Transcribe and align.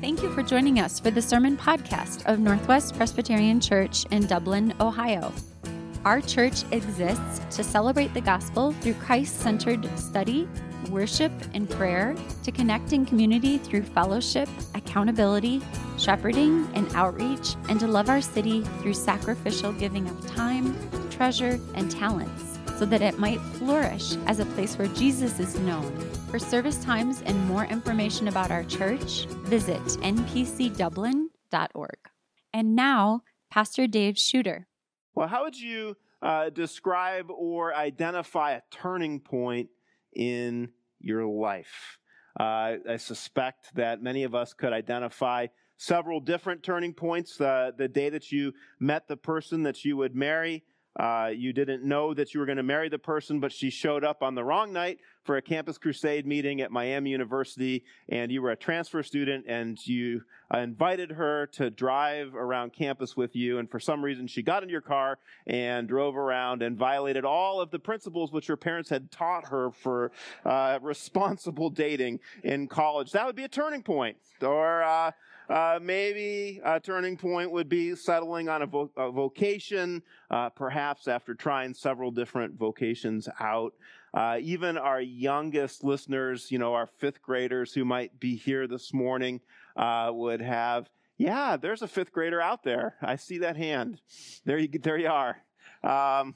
Thank 0.00 0.22
you 0.22 0.32
for 0.32 0.44
joining 0.44 0.78
us 0.78 1.00
for 1.00 1.10
the 1.10 1.20
sermon 1.20 1.56
podcast 1.56 2.24
of 2.26 2.38
Northwest 2.38 2.94
Presbyterian 2.94 3.60
Church 3.60 4.06
in 4.12 4.28
Dublin, 4.28 4.72
Ohio. 4.80 5.32
Our 6.04 6.20
church 6.20 6.62
exists 6.70 7.40
to 7.56 7.64
celebrate 7.64 8.14
the 8.14 8.20
gospel 8.20 8.70
through 8.74 8.94
Christ 8.94 9.40
centered 9.40 9.88
study, 9.98 10.48
worship, 10.88 11.32
and 11.52 11.68
prayer, 11.68 12.14
to 12.44 12.52
connect 12.52 12.92
in 12.92 13.06
community 13.06 13.58
through 13.58 13.82
fellowship, 13.82 14.48
accountability, 14.76 15.60
shepherding, 15.98 16.70
and 16.74 16.88
outreach, 16.94 17.56
and 17.68 17.80
to 17.80 17.88
love 17.88 18.08
our 18.08 18.22
city 18.22 18.62
through 18.80 18.94
sacrificial 18.94 19.72
giving 19.72 20.08
of 20.08 20.26
time, 20.28 20.78
treasure, 21.10 21.58
and 21.74 21.90
talents 21.90 22.57
so 22.78 22.86
that 22.86 23.02
it 23.02 23.18
might 23.18 23.40
flourish 23.40 24.14
as 24.26 24.38
a 24.38 24.46
place 24.46 24.78
where 24.78 24.86
Jesus 24.88 25.38
is 25.40 25.58
known. 25.58 25.92
For 26.30 26.38
service 26.38 26.82
times 26.84 27.22
and 27.26 27.48
more 27.48 27.64
information 27.64 28.28
about 28.28 28.52
our 28.52 28.62
church, 28.62 29.26
visit 29.42 29.82
npcdublin.org. 29.82 31.98
And 32.52 32.76
now, 32.76 33.22
Pastor 33.50 33.88
Dave 33.88 34.16
Shooter. 34.16 34.68
Well, 35.14 35.26
how 35.26 35.42
would 35.42 35.58
you 35.58 35.96
uh, 36.22 36.50
describe 36.50 37.30
or 37.30 37.74
identify 37.74 38.52
a 38.52 38.62
turning 38.70 39.18
point 39.18 39.70
in 40.14 40.70
your 41.00 41.26
life? 41.26 41.98
Uh, 42.38 42.76
I 42.88 42.98
suspect 42.98 43.74
that 43.74 44.00
many 44.00 44.22
of 44.22 44.36
us 44.36 44.52
could 44.52 44.72
identify 44.72 45.48
several 45.78 46.20
different 46.20 46.62
turning 46.62 46.94
points. 46.94 47.40
Uh, 47.40 47.72
the 47.76 47.88
day 47.88 48.10
that 48.10 48.30
you 48.30 48.52
met 48.78 49.08
the 49.08 49.16
person 49.16 49.64
that 49.64 49.84
you 49.84 49.96
would 49.96 50.14
marry, 50.14 50.62
uh, 50.98 51.30
you 51.32 51.52
didn't 51.52 51.84
know 51.84 52.12
that 52.12 52.34
you 52.34 52.40
were 52.40 52.46
going 52.46 52.56
to 52.56 52.62
marry 52.62 52.88
the 52.88 52.98
person, 52.98 53.38
but 53.38 53.52
she 53.52 53.70
showed 53.70 54.04
up 54.04 54.22
on 54.22 54.34
the 54.34 54.42
wrong 54.42 54.72
night 54.72 54.98
for 55.22 55.36
a 55.36 55.42
campus 55.42 55.78
crusade 55.78 56.26
meeting 56.26 56.60
at 56.60 56.72
Miami 56.72 57.10
University, 57.10 57.84
and 58.08 58.32
you 58.32 58.42
were 58.42 58.50
a 58.50 58.56
transfer 58.56 59.02
student, 59.02 59.44
and 59.46 59.78
you 59.86 60.22
uh, 60.52 60.58
invited 60.58 61.10
her 61.10 61.46
to 61.46 61.70
drive 61.70 62.34
around 62.34 62.72
campus 62.72 63.16
with 63.16 63.36
you. 63.36 63.58
And 63.58 63.70
for 63.70 63.78
some 63.78 64.04
reason, 64.04 64.26
she 64.26 64.42
got 64.42 64.62
in 64.62 64.68
your 64.68 64.80
car 64.80 65.18
and 65.46 65.86
drove 65.86 66.16
around 66.16 66.62
and 66.62 66.76
violated 66.76 67.24
all 67.24 67.60
of 67.60 67.70
the 67.70 67.78
principles 67.78 68.32
which 68.32 68.46
her 68.46 68.56
parents 68.56 68.90
had 68.90 69.10
taught 69.10 69.48
her 69.48 69.70
for 69.70 70.10
uh, 70.44 70.78
responsible 70.82 71.70
dating 71.70 72.20
in 72.42 72.66
college. 72.66 73.12
That 73.12 73.26
would 73.26 73.36
be 73.36 73.44
a 73.44 73.48
turning 73.48 73.82
point. 73.82 74.16
Or 74.40 74.82
uh, 74.82 75.12
uh, 75.48 75.78
maybe 75.80 76.60
a 76.64 76.78
turning 76.78 77.16
point 77.16 77.50
would 77.50 77.68
be 77.68 77.94
settling 77.94 78.48
on 78.48 78.62
a, 78.62 78.66
vo- 78.66 78.90
a 78.96 79.10
vocation, 79.10 80.02
uh, 80.30 80.50
perhaps 80.50 81.08
after 81.08 81.34
trying 81.34 81.74
several 81.74 82.10
different 82.10 82.58
vocations 82.58 83.28
out. 83.40 83.72
Uh, 84.14 84.38
even 84.40 84.78
our 84.78 85.00
youngest 85.00 85.84
listeners, 85.84 86.50
you 86.50 86.58
know, 86.58 86.74
our 86.74 86.86
fifth 86.86 87.20
graders 87.22 87.72
who 87.72 87.84
might 87.84 88.18
be 88.18 88.36
here 88.36 88.66
this 88.66 88.92
morning, 88.92 89.40
uh, 89.76 90.10
would 90.12 90.40
have, 90.40 90.88
yeah, 91.16 91.56
there's 91.56 91.82
a 91.82 91.88
fifth 91.88 92.12
grader 92.12 92.40
out 92.40 92.62
there. 92.62 92.96
I 93.02 93.16
see 93.16 93.38
that 93.38 93.56
hand. 93.56 94.00
There 94.44 94.58
you, 94.58 94.68
there 94.68 94.98
you 94.98 95.08
are. 95.08 95.36
Um, 95.82 96.34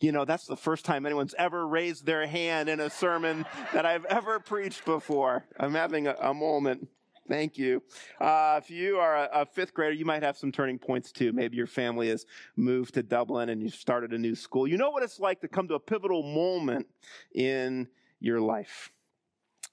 you 0.00 0.12
know, 0.12 0.24
that's 0.24 0.46
the 0.46 0.56
first 0.56 0.84
time 0.84 1.06
anyone's 1.06 1.34
ever 1.36 1.66
raised 1.66 2.06
their 2.06 2.26
hand 2.26 2.68
in 2.68 2.78
a 2.78 2.88
sermon 2.88 3.44
that 3.72 3.84
I've 3.84 4.04
ever 4.04 4.38
preached 4.38 4.84
before. 4.84 5.44
I'm 5.58 5.74
having 5.74 6.06
a, 6.06 6.14
a 6.20 6.32
moment. 6.32 6.88
Thank 7.28 7.58
you. 7.58 7.82
Uh, 8.20 8.58
if 8.62 8.70
you 8.70 8.96
are 8.96 9.16
a, 9.16 9.28
a, 9.42 9.46
fifth 9.46 9.74
grader, 9.74 9.92
you 9.92 10.06
might 10.06 10.22
have 10.22 10.38
some 10.38 10.50
turning 10.50 10.78
points 10.78 11.12
too. 11.12 11.32
Maybe 11.32 11.56
your 11.58 11.66
family 11.66 12.08
has 12.08 12.24
moved 12.56 12.94
to 12.94 13.02
Dublin 13.02 13.50
and 13.50 13.62
you've 13.62 13.74
started 13.74 14.12
a 14.12 14.18
new 14.18 14.34
school. 14.34 14.66
You 14.66 14.78
know 14.78 14.90
what 14.90 15.02
it's 15.02 15.20
like 15.20 15.40
to 15.42 15.48
come 15.48 15.68
to 15.68 15.74
a 15.74 15.80
pivotal 15.80 16.22
moment 16.22 16.86
in 17.34 17.86
your 18.18 18.40
life. 18.40 18.90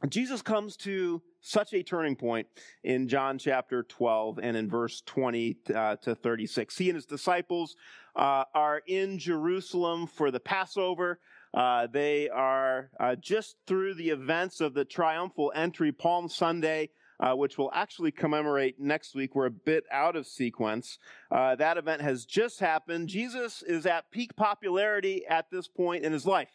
Jesus 0.10 0.42
comes 0.42 0.76
to 0.78 1.22
such 1.40 1.74
a 1.74 1.82
turning 1.82 2.18
point 2.18 2.48
in 2.84 3.08
John 3.08 3.38
chapter 3.38 3.84
12 3.84 4.40
and 4.42 4.58
in 4.58 4.70
verse 4.70 5.02
20 5.06 5.58
uh, 5.74 5.96
to 5.98 6.14
36. 6.14 6.78
He 6.78 6.90
and 6.90 6.96
his 6.96 7.06
disciples 7.06 7.78
uh, 8.18 8.44
are 8.54 8.82
in 8.88 9.18
Jerusalem 9.18 10.08
for 10.08 10.30
the 10.30 10.40
Passover. 10.40 11.20
Uh, 11.54 11.88
they 11.88 12.28
are 12.28 12.90
uh, 13.00 13.16
just 13.16 13.56
through 13.66 13.94
the 13.94 14.10
events 14.10 14.60
of 14.60 14.74
the 14.74 14.84
triumphal 14.84 15.54
entry, 15.56 15.94
Palm 15.94 16.28
Sunday 16.28 16.90
uh, 17.20 17.34
which 17.34 17.58
will 17.58 17.72
actually 17.74 18.12
commemorate 18.12 18.80
next 18.80 19.16
week. 19.16 19.36
We're 19.36 19.46
a 19.48 19.52
bit 19.52 19.84
out 19.92 20.16
of 20.16 20.28
sequence. 20.28 20.98
Uh, 21.32 21.56
that 21.56 21.78
event 21.78 22.02
has 22.02 22.26
just 22.26 22.60
happened. 22.60 23.10
Jesus 23.10 23.64
is 23.64 23.86
at 23.86 24.12
peak 24.12 24.36
popularity 24.36 25.26
at 25.28 25.50
this 25.52 25.68
point 25.68 26.04
in 26.04 26.14
his 26.14 26.26
life. 26.26 26.50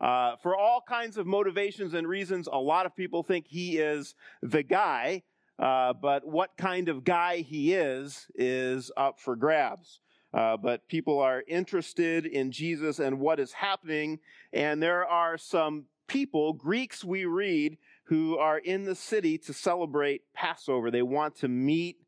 Uh, 0.00 0.34
for 0.42 0.56
all 0.56 0.82
kinds 0.86 1.16
of 1.16 1.26
motivations 1.26 1.94
and 1.94 2.08
reasons, 2.08 2.48
a 2.50 2.58
lot 2.58 2.86
of 2.86 2.96
people 2.96 3.22
think 3.22 3.46
he 3.46 3.78
is 3.78 4.14
the 4.42 4.62
guy, 4.62 5.22
uh, 5.60 5.92
but 5.92 6.26
what 6.26 6.50
kind 6.56 6.88
of 6.88 7.04
guy 7.04 7.36
he 7.36 7.72
is 7.72 8.26
is 8.34 8.90
up 8.96 9.20
for 9.20 9.36
grabs. 9.36 10.00
Uh, 10.34 10.56
but 10.56 10.88
people 10.88 11.20
are 11.20 11.44
interested 11.46 12.26
in 12.26 12.50
Jesus 12.50 12.98
and 12.98 13.20
what 13.20 13.38
is 13.38 13.52
happening, 13.52 14.18
and 14.52 14.82
there 14.82 15.06
are 15.06 15.38
some 15.38 15.84
people, 16.08 16.52
Greeks 16.52 17.04
we 17.04 17.24
read, 17.24 17.76
who 18.04 18.36
are 18.36 18.58
in 18.58 18.84
the 18.84 18.94
city 18.94 19.38
to 19.38 19.52
celebrate 19.52 20.22
Passover. 20.34 20.90
They 20.90 21.02
want 21.02 21.36
to 21.36 21.48
meet 21.48 21.98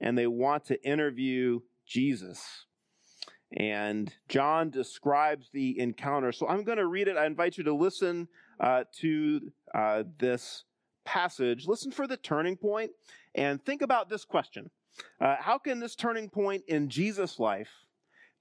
and 0.00 0.16
they 0.16 0.26
want 0.26 0.64
to 0.66 0.82
interview 0.84 1.60
Jesus. 1.86 2.66
And 3.56 4.12
John 4.28 4.70
describes 4.70 5.50
the 5.52 5.78
encounter. 5.78 6.30
So 6.32 6.46
I'm 6.48 6.62
going 6.62 6.78
to 6.78 6.86
read 6.86 7.08
it. 7.08 7.16
I 7.16 7.26
invite 7.26 7.58
you 7.58 7.64
to 7.64 7.74
listen 7.74 8.28
uh, 8.60 8.84
to 9.00 9.40
uh, 9.74 10.04
this 10.18 10.64
passage. 11.04 11.66
Listen 11.66 11.90
for 11.90 12.06
the 12.06 12.16
turning 12.16 12.56
point 12.56 12.92
and 13.34 13.64
think 13.64 13.82
about 13.82 14.08
this 14.08 14.24
question 14.24 14.70
uh, 15.20 15.36
How 15.40 15.58
can 15.58 15.80
this 15.80 15.96
turning 15.96 16.28
point 16.28 16.62
in 16.68 16.88
Jesus' 16.88 17.38
life 17.38 17.70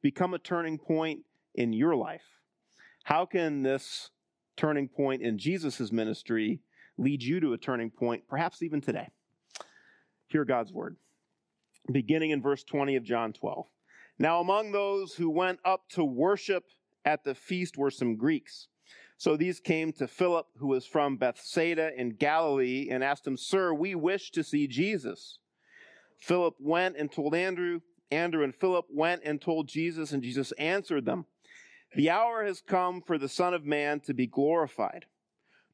become 0.01 0.33
a 0.33 0.39
turning 0.39 0.77
point 0.77 1.21
in 1.55 1.73
your 1.73 1.95
life? 1.95 2.23
How 3.03 3.25
can 3.25 3.63
this 3.63 4.11
turning 4.55 4.87
point 4.87 5.21
in 5.21 5.37
Jesus' 5.37 5.91
ministry 5.91 6.61
lead 6.99 7.23
you 7.23 7.39
to 7.39 7.53
a 7.53 7.57
turning 7.57 7.89
point, 7.89 8.27
perhaps 8.27 8.61
even 8.61 8.81
today. 8.81 9.07
Hear 10.27 10.45
God's 10.45 10.71
word. 10.71 10.97
Beginning 11.91 12.31
in 12.31 12.41
verse 12.41 12.63
20 12.63 12.95
of 12.97 13.03
John 13.03 13.33
12. 13.33 13.65
Now, 14.19 14.41
among 14.41 14.71
those 14.71 15.15
who 15.15 15.29
went 15.29 15.59
up 15.63 15.87
to 15.91 16.03
worship 16.03 16.65
at 17.05 17.23
the 17.23 17.33
feast 17.33 17.77
were 17.77 17.89
some 17.89 18.17
Greeks. 18.17 18.67
So 19.17 19.35
these 19.35 19.59
came 19.59 19.91
to 19.93 20.07
Philip, 20.07 20.47
who 20.57 20.67
was 20.67 20.85
from 20.85 21.17
Bethsaida 21.17 21.91
in 21.97 22.11
Galilee, 22.11 22.89
and 22.91 23.03
asked 23.03 23.25
him, 23.25 23.37
Sir, 23.37 23.73
we 23.73 23.95
wish 23.95 24.31
to 24.31 24.43
see 24.43 24.67
Jesus. 24.67 25.39
Philip 26.17 26.55
went 26.59 26.97
and 26.97 27.11
told 27.11 27.33
Andrew. 27.33 27.79
Andrew 28.11 28.43
and 28.43 28.55
Philip 28.55 28.85
went 28.89 29.21
and 29.23 29.41
told 29.41 29.67
Jesus, 29.67 30.11
and 30.11 30.21
Jesus 30.21 30.51
answered 30.53 31.05
them, 31.05 31.25
The 31.95 32.09
hour 32.09 32.43
has 32.43 32.61
come 32.61 33.01
for 33.01 33.17
the 33.17 33.29
Son 33.29 33.53
of 33.53 33.65
Man 33.65 33.99
to 34.01 34.13
be 34.13 34.27
glorified. 34.27 35.05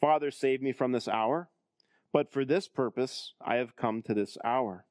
Father, 0.00 0.30
save 0.30 0.62
me 0.62 0.72
from 0.72 0.92
this 0.92 1.08
hour. 1.08 1.48
But 2.12 2.32
for 2.32 2.44
this 2.44 2.68
purpose 2.68 3.34
I 3.40 3.56
have 3.56 3.76
come 3.76 4.02
to 4.02 4.14
this 4.14 4.38
hour. 4.44 4.86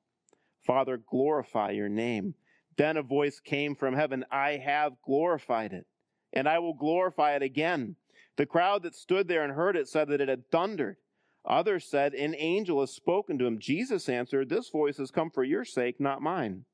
Father, 0.65 0.97
glorify 0.97 1.71
your 1.71 1.89
name. 1.89 2.35
Then 2.77 2.97
a 2.97 3.01
voice 3.01 3.39
came 3.39 3.75
from 3.75 3.95
heaven 3.95 4.23
I 4.31 4.57
have 4.57 5.01
glorified 5.03 5.73
it, 5.73 5.87
and 6.31 6.47
I 6.47 6.59
will 6.59 6.75
glorify 6.75 7.35
it 7.35 7.41
again. 7.41 7.95
The 8.35 8.45
crowd 8.45 8.83
that 8.83 8.93
stood 8.93 9.27
there 9.27 9.43
and 9.43 9.53
heard 9.53 9.75
it 9.75 9.87
said 9.87 10.09
that 10.09 10.21
it 10.21 10.29
had 10.29 10.51
thundered. 10.51 10.97
Others 11.43 11.85
said, 11.85 12.13
An 12.13 12.35
angel 12.37 12.81
has 12.81 12.93
spoken 12.93 13.39
to 13.39 13.45
him. 13.45 13.57
Jesus 13.57 14.09
answered, 14.09 14.49
This 14.49 14.69
voice 14.69 14.97
has 14.97 15.09
come 15.09 15.31
for 15.31 15.43
your 15.43 15.65
sake, 15.65 15.99
not 15.99 16.21
mine. 16.21 16.65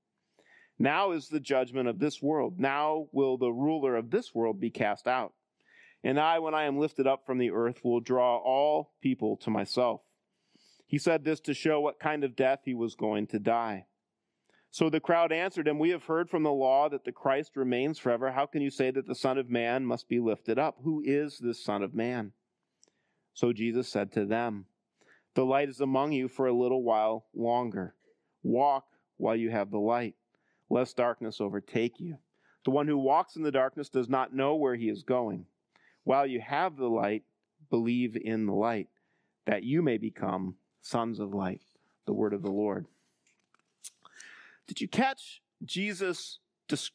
Now 0.78 1.12
is 1.12 1.30
the 1.30 1.40
judgment 1.40 1.88
of 1.88 2.00
this 2.00 2.22
world. 2.22 2.60
Now 2.60 3.08
will 3.12 3.38
the 3.38 3.52
ruler 3.52 3.96
of 3.96 4.10
this 4.10 4.34
world 4.36 4.60
be 4.60 4.72
cast 4.72 5.08
out. 5.08 5.34
And 6.04 6.20
I, 6.20 6.40
when 6.40 6.54
I 6.54 6.66
am 6.66 6.80
lifted 6.80 7.08
up 7.08 7.26
from 7.26 7.38
the 7.38 7.52
earth, 7.52 7.84
will 7.84 8.02
draw 8.02 8.38
all 8.38 8.94
people 9.02 9.38
to 9.38 9.50
myself. 9.50 10.02
He 10.86 10.98
said 10.98 11.24
this 11.24 11.40
to 11.42 11.54
show 11.54 11.80
what 11.80 12.00
kind 12.00 12.24
of 12.24 12.36
death 12.36 12.60
he 12.66 12.74
was 12.74 12.96
going 12.96 13.28
to 13.28 13.40
die. 13.40 13.86
So 14.70 14.90
the 14.90 15.00
crowd 15.00 15.32
answered 15.32 15.68
him, 15.68 15.80
We 15.80 15.92
have 15.92 16.06
heard 16.06 16.30
from 16.30 16.44
the 16.44 16.52
law 16.52 16.90
that 16.90 17.06
the 17.06 17.12
Christ 17.12 17.56
remains 17.56 18.00
forever. 18.00 18.32
How 18.32 18.48
can 18.48 18.62
you 18.62 18.72
say 18.72 18.92
that 18.92 19.08
the 19.08 19.16
Son 19.16 19.38
of 19.38 19.50
Man 19.50 19.86
must 19.86 20.10
be 20.10 20.20
lifted 20.20 20.60
up? 20.60 20.78
Who 20.84 21.02
is 21.06 21.38
this 21.38 21.64
Son 21.64 21.84
of 21.84 21.94
Man? 21.94 22.34
So 23.34 23.54
Jesus 23.54 23.88
said 23.88 24.12
to 24.14 24.26
them, 24.26 24.66
The 25.36 25.46
light 25.46 25.70
is 25.70 25.80
among 25.80 26.12
you 26.12 26.28
for 26.28 26.48
a 26.48 26.54
little 26.54 26.84
while 26.84 27.26
longer. 27.34 27.96
Walk 28.42 28.86
while 29.18 29.36
you 29.36 29.52
have 29.52 29.72
the 29.72 29.80
light, 29.80 30.16
lest 30.70 30.98
darkness 30.98 31.40
overtake 31.40 32.00
you. 32.00 32.18
The 32.66 32.72
one 32.72 32.88
who 32.88 32.98
walks 32.98 33.36
in 33.36 33.44
the 33.44 33.52
darkness 33.52 33.90
does 33.90 34.10
not 34.10 34.34
know 34.34 34.56
where 34.56 34.76
he 34.76 34.90
is 34.90 35.04
going. 35.04 35.46
While 36.04 36.28
you 36.28 36.42
have 36.42 36.76
the 36.76 36.90
light, 36.90 37.24
believe 37.70 38.18
in 38.18 38.46
the 38.46 38.54
light, 38.54 38.90
that 39.46 39.64
you 39.64 39.82
may 39.82 39.98
become 39.98 40.56
sons 40.82 41.20
of 41.20 41.34
light. 41.34 41.62
The 42.06 42.14
word 42.14 42.34
of 42.34 42.42
the 42.42 42.52
Lord. 42.52 42.86
Did 44.68 44.82
you 44.82 44.88
catch 44.88 45.42
Jesus' 45.64 46.40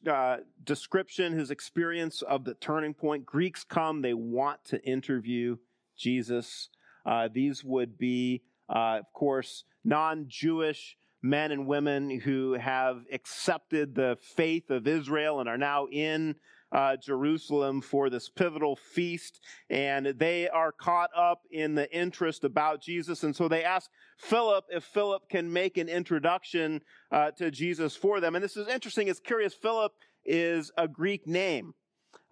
uh, 0.07 0.39
description, 0.65 1.39
his 1.39 1.51
experience 1.51 2.23
of 2.23 2.45
the 2.45 2.55
turning 2.55 2.95
point? 2.95 3.25
Greeks 3.25 3.65
come, 3.65 4.03
they 4.03 4.15
want 4.15 4.65
to 4.67 4.83
interview 4.85 5.57
Jesus. 5.97 6.69
Uh, 7.07 7.29
these 7.33 7.65
would 7.65 7.99
be, 7.99 8.43
uh, 8.69 8.99
of 9.01 9.13
course, 9.13 9.65
non 9.85 10.27
Jewish 10.29 10.97
men 11.23 11.51
and 11.51 11.67
women 11.67 12.21
who 12.21 12.53
have 12.53 13.05
accepted 13.13 13.95
the 13.95 14.17
faith 14.21 14.71
of 14.71 14.87
Israel 14.87 15.41
and 15.41 15.49
are 15.49 15.59
now 15.59 15.87
in 15.91 16.37
uh, 16.73 16.97
Jerusalem 16.97 17.81
for 17.81 18.11
this 18.11 18.29
pivotal 18.29 18.77
feast, 18.77 19.41
and 19.71 20.07
they 20.07 20.49
are 20.49 20.73
caught 20.73 21.11
up 21.17 21.43
in 21.51 21.75
the 21.75 21.91
interest 21.97 22.45
about 22.45 22.83
Jesus. 22.83 23.25
And 23.25 23.35
so 23.35 23.49
they 23.49 23.65
ask 23.65 23.91
Philip 24.19 24.65
if 24.71 24.85
Philip 24.85 25.29
can 25.29 25.53
make 25.53 25.79
an 25.79 25.89
introduction 25.89 26.83
uh, 27.11 27.31
to 27.33 27.51
Jesus 27.51 27.97
for 27.97 28.21
them. 28.21 28.35
And 28.35 28.45
this 28.45 28.57
is 28.57 28.69
interesting, 28.69 29.09
it's 29.09 29.21
curious. 29.21 29.55
Philip 29.55 29.93
is 30.25 30.71
a 30.77 30.87
Greek 30.87 31.27
name, 31.27 31.75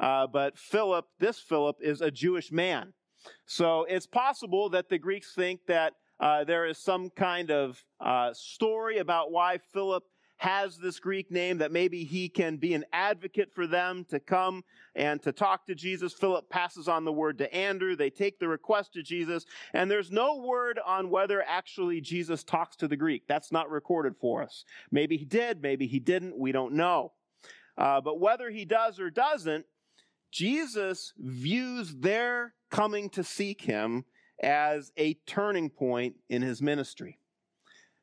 uh, 0.01 0.27
but 0.27 0.59
Philip, 0.59 1.07
this 1.19 1.39
Philip, 1.39 1.77
is 1.81 2.01
a 2.01 2.11
Jewish 2.11 2.53
man. 2.53 2.93
So 3.47 3.85
it's 3.85 4.07
possible 4.07 4.69
that 4.71 4.89
the 4.89 4.99
Greeks 4.99 5.35
think 5.35 5.61
that 5.67 5.95
uh, 6.21 6.45
there 6.45 6.67
is 6.67 6.79
some 6.79 7.11
kind 7.11 7.51
of 7.51 7.83
uh, 8.01 8.33
story 8.33 8.99
about 8.99 9.33
why 9.33 9.59
Philip 9.73 10.05
has 10.39 10.77
this 10.77 10.99
Greek 10.99 11.31
name, 11.31 11.59
that 11.59 11.73
maybe 11.73 12.05
he 12.05 12.29
can 12.29 12.57
be 12.57 12.75
an 12.75 12.85
advocate 12.93 13.51
for 13.55 13.67
them 13.67 14.05
to 14.11 14.21
come 14.21 14.63
and 14.95 15.23
to 15.23 15.33
talk 15.33 15.67
to 15.67 15.75
Jesus. 15.75 16.13
Philip 16.13 16.51
passes 16.51 16.89
on 16.89 17.05
the 17.05 17.13
word 17.13 17.39
to 17.39 17.55
Andrew. 17.55 17.97
They 17.97 18.11
take 18.11 18.39
the 18.39 18.49
request 18.49 18.93
to 18.95 19.03
Jesus, 19.03 19.47
and 19.73 19.91
there's 19.91 20.11
no 20.11 20.37
word 20.37 20.79
on 20.85 21.11
whether 21.11 21.43
actually 21.43 22.01
Jesus 22.01 22.45
talks 22.45 22.77
to 22.77 22.89
the 22.89 22.97
Greek. 22.97 23.23
That's 23.27 23.51
not 23.51 23.71
recorded 23.71 24.15
for 24.21 24.43
us. 24.43 24.65
Maybe 24.91 25.17
he 25.17 25.25
did, 25.25 25.63
maybe 25.63 25.87
he 25.87 25.99
didn't. 25.99 26.39
We 26.39 26.53
don't 26.53 26.75
know. 26.75 27.13
Uh, 27.79 28.01
but 28.01 28.21
whether 28.21 28.51
he 28.51 28.65
does 28.65 29.01
or 29.01 29.11
doesn't, 29.11 29.67
Jesus 30.33 31.13
views 31.19 31.95
their 31.95 32.55
coming 32.71 33.09
to 33.11 33.25
seek 33.25 33.63
him 33.63 34.05
as 34.43 34.93
a 34.99 35.15
turning 35.27 35.71
point 35.71 36.17
in 36.29 36.43
his 36.43 36.61
ministry. 36.61 37.19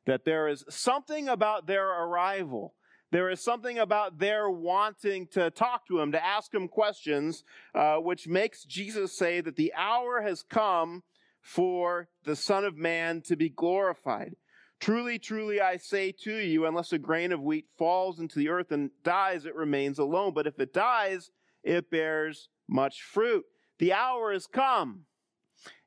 That 0.05 0.25
there 0.25 0.47
is 0.47 0.65
something 0.69 1.29
about 1.29 1.65
their 1.65 1.87
arrival, 1.87 2.73
there 3.11 3.29
is 3.29 3.43
something 3.43 3.77
about 3.77 4.17
their 4.17 4.49
wanting 4.49 5.27
to 5.27 5.51
talk 5.51 5.87
to 5.87 5.99
him, 5.99 6.11
to 6.11 6.25
ask 6.25 6.53
him 6.53 6.67
questions, 6.67 7.43
uh, 7.75 7.97
which 7.97 8.27
makes 8.27 8.65
Jesus 8.65 9.15
say 9.17 9.39
that 9.39 9.55
the 9.55 9.73
hour 9.75 10.21
has 10.21 10.41
come 10.41 11.03
for 11.39 12.07
the 12.23 12.35
Son 12.35 12.65
of 12.65 12.75
Man 12.75 13.21
to 13.27 13.35
be 13.35 13.49
glorified. 13.49 14.35
Truly, 14.79 15.19
truly, 15.19 15.61
I 15.61 15.77
say 15.77 16.11
to 16.23 16.35
you, 16.35 16.65
unless 16.65 16.91
a 16.91 16.97
grain 16.97 17.31
of 17.31 17.41
wheat 17.41 17.67
falls 17.77 18.19
into 18.19 18.39
the 18.39 18.49
earth 18.49 18.71
and 18.71 18.89
dies, 19.03 19.45
it 19.45 19.55
remains 19.55 19.99
alone. 19.99 20.33
But 20.33 20.47
if 20.47 20.59
it 20.59 20.73
dies, 20.73 21.31
it 21.63 21.89
bears 21.89 22.49
much 22.67 23.01
fruit. 23.01 23.45
The 23.79 23.93
hour 23.93 24.33
has 24.33 24.47
come. 24.47 25.05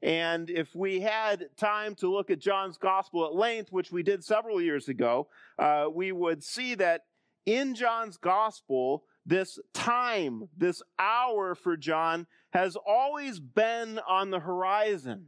And 0.02 0.50
if 0.50 0.75
we 0.75 1.00
had 1.00 1.49
time 1.56 1.94
to 1.96 2.12
look 2.12 2.31
at 2.31 2.38
John's 2.38 2.78
gospel 2.78 3.26
at 3.26 3.34
length, 3.34 3.73
which 3.73 3.90
we 3.90 4.02
did 4.02 4.25
several 4.25 4.61
years 4.61 4.88
ago, 4.88 5.28
uh, 5.58 5.87
we 5.93 6.12
would 6.12 6.43
see 6.43 6.75
that 6.76 7.02
in 7.46 7.75
John's 7.75 8.17
gospel, 8.17 9.05
this 9.25 9.58
time, 9.73 10.49
this 10.56 10.82
hour 10.99 11.55
for 11.55 11.76
John 11.76 12.26
has 12.50 12.76
always 12.87 13.40
been 13.40 14.00
on 14.08 14.31
the 14.31 14.40
horizon. 14.40 15.26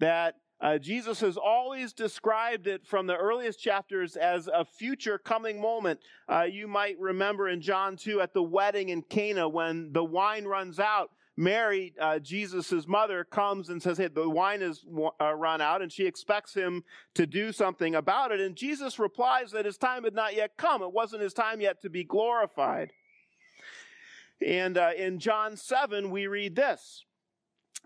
That 0.00 0.36
uh, 0.62 0.78
Jesus 0.78 1.20
has 1.20 1.36
always 1.36 1.92
described 1.92 2.68
it 2.68 2.86
from 2.86 3.06
the 3.08 3.16
earliest 3.16 3.58
chapters 3.58 4.16
as 4.16 4.46
a 4.46 4.64
future 4.64 5.18
coming 5.18 5.60
moment. 5.60 5.98
Uh, 6.28 6.42
you 6.42 6.68
might 6.68 6.98
remember 7.00 7.48
in 7.48 7.60
John 7.60 7.96
2 7.96 8.20
at 8.20 8.32
the 8.32 8.42
wedding 8.42 8.90
in 8.90 9.02
Cana 9.02 9.48
when 9.48 9.92
the 9.92 10.04
wine 10.04 10.44
runs 10.44 10.78
out. 10.78 11.10
Mary, 11.36 11.94
uh, 11.98 12.18
Jesus' 12.18 12.86
mother, 12.86 13.24
comes 13.24 13.70
and 13.70 13.82
says, 13.82 13.96
Hey, 13.96 14.08
the 14.08 14.28
wine 14.28 14.60
is 14.60 14.84
uh, 15.20 15.32
run 15.34 15.60
out, 15.60 15.80
and 15.80 15.90
she 15.90 16.06
expects 16.06 16.52
him 16.52 16.84
to 17.14 17.26
do 17.26 17.52
something 17.52 17.94
about 17.94 18.32
it. 18.32 18.40
And 18.40 18.54
Jesus 18.54 18.98
replies 18.98 19.50
that 19.52 19.64
his 19.64 19.78
time 19.78 20.04
had 20.04 20.14
not 20.14 20.36
yet 20.36 20.56
come. 20.56 20.82
It 20.82 20.92
wasn't 20.92 21.22
his 21.22 21.32
time 21.32 21.60
yet 21.60 21.80
to 21.82 21.90
be 21.90 22.04
glorified. 22.04 22.92
And 24.46 24.76
uh, 24.76 24.90
in 24.96 25.18
John 25.18 25.56
7, 25.56 26.10
we 26.10 26.26
read 26.26 26.54
this. 26.54 27.04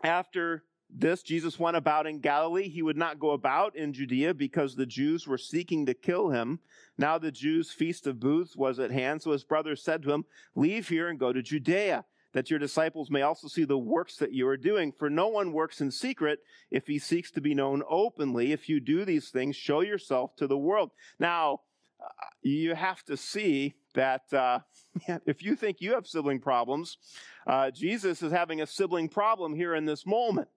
After 0.02 0.64
this, 0.90 1.22
Jesus 1.22 1.58
went 1.58 1.76
about 1.76 2.06
in 2.06 2.20
Galilee. 2.20 2.69
He 2.69 2.82
would 2.82 2.96
not 2.96 3.19
go 3.19 3.31
about 3.31 3.76
in 3.76 3.92
Judea 3.92 4.34
because 4.34 4.75
the 4.75 4.87
Jews 4.87 5.26
were 5.26 5.38
seeking 5.38 5.87
to 5.87 5.94
kill 5.94 6.31
him. 6.31 6.60
Now 6.99 7.19
the 7.19 7.32
Jews' 7.32 7.70
feast 7.70 8.06
of 8.06 8.20
booths 8.20 8.56
was 8.56 8.78
at 8.78 8.90
hand. 8.90 9.22
So 9.22 9.32
his 9.32 9.44
brothers 9.44 9.82
said 9.82 10.02
to 10.02 10.12
him, 10.12 10.25
Leave 10.54 10.88
here 10.88 11.08
and 11.08 11.19
go 11.19 11.32
to 11.32 11.42
Judea 11.42 12.04
that 12.37 12.50
your 12.50 12.59
disciples 12.59 13.11
may 13.11 13.23
also 13.23 13.49
see 13.49 13.65
the 13.65 13.79
works 13.79 14.17
that 14.17 14.31
you 14.31 14.47
are 14.47 14.59
doing. 14.59 14.93
For 14.93 15.09
no 15.09 15.29
one 15.29 15.55
works 15.55 15.81
in 15.81 15.91
secret 15.91 16.41
if 16.71 16.87
he 16.87 16.99
seeks 16.99 17.31
to 17.31 17.41
be 17.41 17.55
known 17.55 17.83
openly. 17.88 18.53
If 18.53 18.69
you 18.69 18.79
do 18.79 19.06
these 19.06 19.31
things, 19.31 19.56
show 19.56 19.81
yourself 19.81 20.37
to 20.37 20.47
the 20.47 20.59
world. 20.59 20.91
Now, 21.19 21.61
uh, 21.99 22.09
you 22.43 22.75
have 22.75 23.03
to 23.05 23.17
see 23.17 23.77
that 23.94 24.31
uh, 24.35 24.59
if 25.25 25.43
you 25.43 25.56
think 25.56 25.81
you 25.81 25.94
have 25.94 26.06
sibling 26.06 26.38
problems, 26.38 26.99
uh, 27.47 27.71
Jesus 27.71 28.23
is 28.23 28.33
having 28.33 28.61
a 28.61 28.67
sibling 28.67 29.09
problem 29.09 29.55
here 29.55 29.75
in 29.75 29.87
this 29.87 30.05
moment 30.05 30.49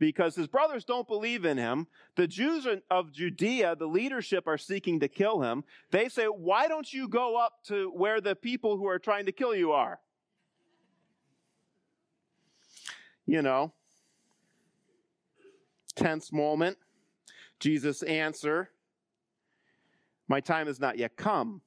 because 0.00 0.34
his 0.34 0.48
brothers 0.48 0.84
don't 0.84 1.06
believe 1.06 1.44
in 1.44 1.56
him. 1.56 1.86
The 2.16 2.26
Jews 2.26 2.66
of 2.90 3.12
Judea, 3.12 3.76
the 3.76 3.86
leadership, 3.86 4.48
are 4.48 4.58
seeking 4.58 4.98
to 4.98 5.08
kill 5.08 5.42
him. 5.42 5.62
They 5.92 6.08
say, 6.08 6.24
Why 6.24 6.66
don't 6.66 6.92
you 6.92 7.06
go 7.06 7.36
up 7.36 7.62
to 7.66 7.92
where 7.94 8.20
the 8.20 8.34
people 8.34 8.76
who 8.76 8.88
are 8.88 8.98
trying 8.98 9.26
to 9.26 9.32
kill 9.32 9.54
you 9.54 9.70
are? 9.70 10.00
You 13.28 13.42
know, 13.42 13.72
tense 15.94 16.32
moment. 16.32 16.78
Jesus' 17.60 18.02
answer 18.02 18.70
My 20.28 20.40
time 20.40 20.66
has 20.66 20.80
not 20.80 20.98
yet 20.98 21.16
come, 21.16 21.60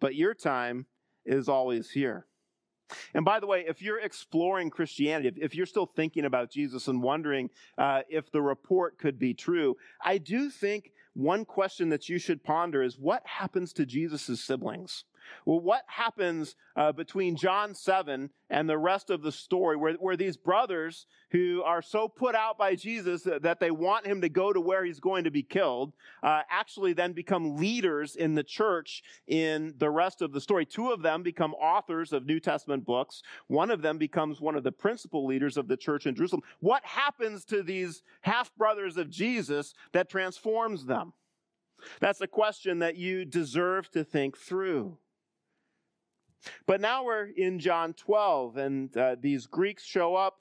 but 0.00 0.14
your 0.14 0.34
time 0.34 0.86
is 1.24 1.48
always 1.48 1.90
here. 1.90 2.26
And 3.14 3.24
by 3.24 3.40
the 3.40 3.46
way, 3.46 3.64
if 3.66 3.82
you're 3.82 4.00
exploring 4.00 4.70
Christianity, 4.70 5.32
if, 5.40 5.54
you're 5.56 5.66
still 5.66 5.86
thinking 5.86 6.24
about 6.24 6.50
Jesus 6.50 6.86
and 6.86 7.02
wondering 7.02 7.50
uh, 7.78 8.02
if 8.08 8.30
the 8.30 8.42
report 8.42 8.96
could 8.98 9.18
be 9.18 9.34
true, 9.34 9.76
I 10.04 10.18
do 10.18 10.50
think 10.50 10.92
one 11.14 11.44
question 11.44 11.88
that 11.88 12.08
you 12.08 12.18
should 12.18 12.44
ponder 12.44 12.82
is 12.82 12.96
what 12.98 13.26
happens 13.26 13.72
to 13.74 13.86
Jesus' 13.86 14.44
siblings? 14.44 15.04
Well, 15.44 15.60
what 15.60 15.82
happens 15.86 16.56
uh, 16.76 16.92
between 16.92 17.36
John 17.36 17.74
7 17.74 18.30
and 18.50 18.68
the 18.68 18.78
rest 18.78 19.10
of 19.10 19.22
the 19.22 19.32
story 19.32 19.76
where, 19.76 19.94
where 19.94 20.16
these 20.16 20.36
brothers 20.36 21.06
who 21.30 21.62
are 21.64 21.82
so 21.82 22.08
put 22.08 22.34
out 22.34 22.58
by 22.58 22.74
Jesus 22.74 23.22
that 23.22 23.60
they 23.60 23.70
want 23.70 24.06
him 24.06 24.20
to 24.20 24.28
go 24.28 24.52
to 24.52 24.60
where 24.60 24.84
he's 24.84 25.00
going 25.00 25.24
to 25.24 25.30
be 25.30 25.42
killed 25.42 25.92
uh, 26.22 26.42
actually 26.50 26.92
then 26.92 27.12
become 27.12 27.56
leaders 27.56 28.16
in 28.16 28.34
the 28.34 28.42
church 28.42 29.02
in 29.26 29.74
the 29.78 29.90
rest 29.90 30.22
of 30.22 30.32
the 30.32 30.40
story? 30.40 30.66
Two 30.66 30.90
of 30.90 31.02
them 31.02 31.22
become 31.22 31.54
authors 31.54 32.12
of 32.12 32.26
New 32.26 32.40
Testament 32.40 32.84
books. 32.84 33.22
One 33.48 33.70
of 33.70 33.82
them 33.82 33.98
becomes 33.98 34.40
one 34.40 34.56
of 34.56 34.64
the 34.64 34.72
principal 34.72 35.26
leaders 35.26 35.56
of 35.56 35.68
the 35.68 35.76
church 35.76 36.06
in 36.06 36.14
Jerusalem. 36.14 36.42
What 36.60 36.84
happens 36.84 37.44
to 37.46 37.62
these 37.62 38.02
half 38.22 38.54
brothers 38.56 38.96
of 38.96 39.10
Jesus 39.10 39.74
that 39.92 40.08
transforms 40.08 40.86
them? 40.86 41.12
That's 42.00 42.20
a 42.20 42.26
question 42.26 42.78
that 42.80 42.96
you 42.96 43.24
deserve 43.24 43.90
to 43.90 44.04
think 44.04 44.36
through. 44.36 44.98
But 46.66 46.80
now 46.80 47.04
we're 47.04 47.26
in 47.26 47.58
John 47.58 47.94
12, 47.94 48.56
and 48.56 48.96
uh, 48.96 49.16
these 49.20 49.46
Greeks 49.46 49.84
show 49.84 50.14
up. 50.14 50.38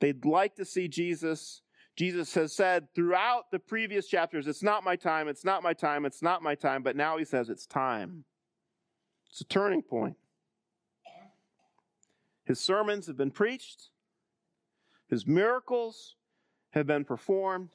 They'd 0.00 0.24
like 0.24 0.56
to 0.56 0.64
see 0.64 0.88
Jesus. 0.88 1.62
Jesus 1.96 2.34
has 2.34 2.52
said 2.52 2.88
throughout 2.94 3.50
the 3.50 3.58
previous 3.58 4.06
chapters, 4.06 4.46
It's 4.46 4.62
not 4.62 4.84
my 4.84 4.96
time, 4.96 5.28
it's 5.28 5.44
not 5.44 5.62
my 5.62 5.72
time, 5.72 6.04
it's 6.04 6.22
not 6.22 6.42
my 6.42 6.54
time. 6.54 6.82
But 6.82 6.96
now 6.96 7.16
he 7.16 7.24
says, 7.24 7.48
It's 7.48 7.66
time. 7.66 8.24
It's 9.30 9.40
a 9.40 9.44
turning 9.44 9.82
point. 9.82 10.16
His 12.44 12.60
sermons 12.60 13.06
have 13.06 13.16
been 13.16 13.32
preached, 13.32 13.88
his 15.08 15.26
miracles 15.26 16.14
have 16.70 16.86
been 16.86 17.04
performed. 17.04 17.70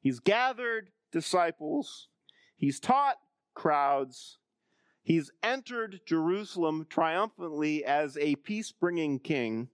He's 0.00 0.20
gathered 0.20 0.90
disciples, 1.10 2.08
he's 2.56 2.78
taught 2.78 3.16
crowds, 3.54 4.38
He's 5.06 5.30
entered 5.40 6.00
Jerusalem 6.04 6.84
triumphantly 6.90 7.84
as 7.84 8.16
a 8.16 8.34
peace 8.34 8.72
bringing 8.72 9.20
king, 9.20 9.68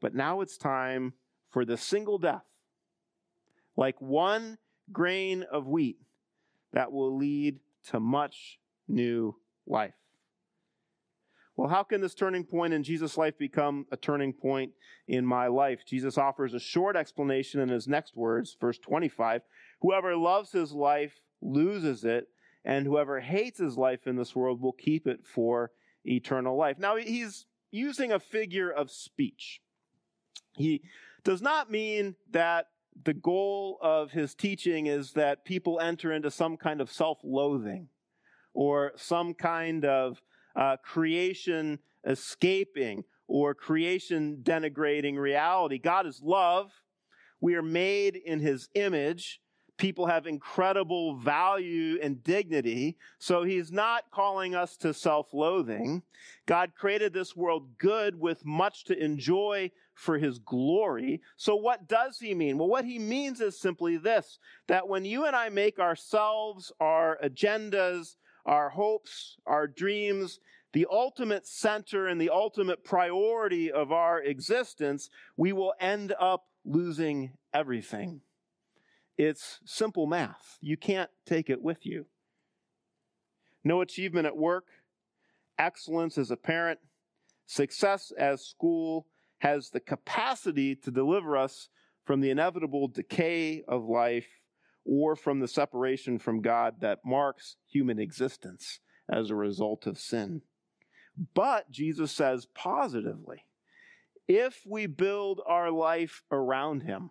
but 0.00 0.14
now 0.14 0.40
it's 0.40 0.56
time 0.56 1.14
for 1.50 1.64
the 1.64 1.76
single 1.76 2.18
death 2.18 2.44
like 3.76 4.00
one 4.00 4.58
grain 4.92 5.42
of 5.50 5.66
wheat 5.66 5.98
that 6.72 6.92
will 6.92 7.16
lead 7.16 7.58
to 7.88 7.98
much 7.98 8.60
new 8.86 9.34
life. 9.66 9.94
Well, 11.56 11.68
how 11.68 11.82
can 11.82 12.00
this 12.00 12.14
turning 12.14 12.44
point 12.44 12.72
in 12.72 12.84
Jesus' 12.84 13.18
life 13.18 13.36
become 13.36 13.84
a 13.90 13.96
turning 13.96 14.32
point 14.32 14.70
in 15.08 15.26
my 15.26 15.48
life? 15.48 15.80
Jesus 15.84 16.16
offers 16.16 16.54
a 16.54 16.60
short 16.60 16.94
explanation 16.94 17.60
in 17.60 17.68
his 17.68 17.88
next 17.88 18.16
words, 18.16 18.56
verse 18.60 18.78
25. 18.78 19.42
Whoever 19.82 20.16
loves 20.16 20.52
his 20.52 20.70
life 20.70 21.20
loses 21.42 22.04
it, 22.04 22.28
and 22.64 22.86
whoever 22.86 23.20
hates 23.20 23.58
his 23.58 23.76
life 23.76 24.06
in 24.06 24.16
this 24.16 24.34
world 24.34 24.60
will 24.60 24.72
keep 24.72 25.06
it 25.06 25.26
for 25.26 25.70
eternal 26.04 26.56
life. 26.56 26.78
Now, 26.78 26.96
he's 26.96 27.46
using 27.70 28.12
a 28.12 28.20
figure 28.20 28.70
of 28.70 28.90
speech. 28.90 29.60
He 30.56 30.82
does 31.24 31.42
not 31.42 31.70
mean 31.70 32.14
that 32.30 32.68
the 33.02 33.14
goal 33.14 33.78
of 33.82 34.12
his 34.12 34.34
teaching 34.34 34.86
is 34.86 35.12
that 35.12 35.44
people 35.44 35.80
enter 35.80 36.12
into 36.12 36.30
some 36.30 36.56
kind 36.56 36.80
of 36.80 36.92
self 36.92 37.18
loathing 37.24 37.88
or 38.52 38.92
some 38.96 39.34
kind 39.34 39.84
of 39.84 40.22
uh, 40.54 40.76
creation 40.76 41.80
escaping 42.06 43.04
or 43.26 43.54
creation 43.54 44.38
denigrating 44.42 45.16
reality. 45.16 45.78
God 45.78 46.06
is 46.06 46.20
love. 46.22 46.70
We 47.40 47.56
are 47.56 47.62
made 47.62 48.16
in 48.16 48.40
his 48.40 48.68
image. 48.74 49.40
People 49.76 50.06
have 50.06 50.26
incredible 50.26 51.16
value 51.16 51.98
and 52.00 52.22
dignity. 52.22 52.96
So 53.18 53.42
he's 53.42 53.72
not 53.72 54.04
calling 54.12 54.54
us 54.54 54.76
to 54.78 54.94
self 54.94 55.34
loathing. 55.34 56.02
God 56.46 56.72
created 56.76 57.12
this 57.12 57.34
world 57.34 57.76
good 57.78 58.18
with 58.18 58.44
much 58.46 58.84
to 58.84 58.96
enjoy 58.96 59.72
for 59.94 60.18
his 60.18 60.38
glory. 60.38 61.20
So 61.36 61.56
what 61.56 61.88
does 61.88 62.18
he 62.18 62.34
mean? 62.34 62.58
Well, 62.58 62.68
what 62.68 62.84
he 62.84 62.98
means 62.98 63.40
is 63.40 63.58
simply 63.58 63.96
this 63.96 64.38
that 64.68 64.88
when 64.88 65.04
you 65.04 65.24
and 65.24 65.34
I 65.34 65.48
make 65.48 65.78
ourselves, 65.78 66.72
our 66.78 67.18
agendas, 67.22 68.16
our 68.46 68.70
hopes, 68.70 69.36
our 69.46 69.66
dreams, 69.66 70.38
the 70.72 70.86
ultimate 70.90 71.46
center 71.46 72.08
and 72.08 72.20
the 72.20 72.30
ultimate 72.30 72.84
priority 72.84 73.72
of 73.72 73.92
our 73.92 74.20
existence, 74.20 75.08
we 75.36 75.52
will 75.52 75.74
end 75.80 76.12
up 76.20 76.46
losing 76.64 77.32
everything. 77.52 78.20
It's 79.16 79.60
simple 79.64 80.06
math. 80.06 80.58
You 80.60 80.76
can't 80.76 81.10
take 81.26 81.48
it 81.48 81.62
with 81.62 81.86
you. 81.86 82.06
No 83.62 83.80
achievement 83.80 84.26
at 84.26 84.36
work, 84.36 84.66
excellence 85.58 86.18
as 86.18 86.30
a 86.30 86.36
parent, 86.36 86.80
success 87.46 88.12
as 88.18 88.44
school 88.44 89.06
has 89.38 89.70
the 89.70 89.80
capacity 89.80 90.74
to 90.74 90.90
deliver 90.90 91.36
us 91.36 91.68
from 92.04 92.20
the 92.20 92.30
inevitable 92.30 92.88
decay 92.88 93.62
of 93.66 93.84
life 93.84 94.26
or 94.84 95.16
from 95.16 95.40
the 95.40 95.48
separation 95.48 96.18
from 96.18 96.42
God 96.42 96.76
that 96.80 97.00
marks 97.04 97.56
human 97.66 97.98
existence 97.98 98.80
as 99.10 99.30
a 99.30 99.34
result 99.34 99.86
of 99.86 99.98
sin. 99.98 100.42
But 101.34 101.70
Jesus 101.70 102.12
says 102.12 102.46
positively, 102.54 103.44
if 104.26 104.62
we 104.66 104.86
build 104.86 105.40
our 105.46 105.70
life 105.70 106.22
around 106.30 106.82
Him, 106.82 107.10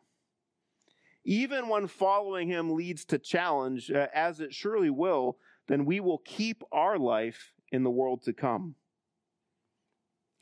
even 1.25 1.69
when 1.69 1.87
following 1.87 2.47
Him 2.47 2.73
leads 2.73 3.05
to 3.05 3.17
challenge, 3.17 3.91
uh, 3.91 4.07
as 4.13 4.39
it 4.39 4.53
surely 4.53 4.89
will, 4.89 5.37
then 5.67 5.85
we 5.85 5.99
will 5.99 6.19
keep 6.19 6.63
our 6.71 6.97
life 6.97 7.53
in 7.71 7.83
the 7.83 7.91
world 7.91 8.23
to 8.23 8.33
come. 8.33 8.75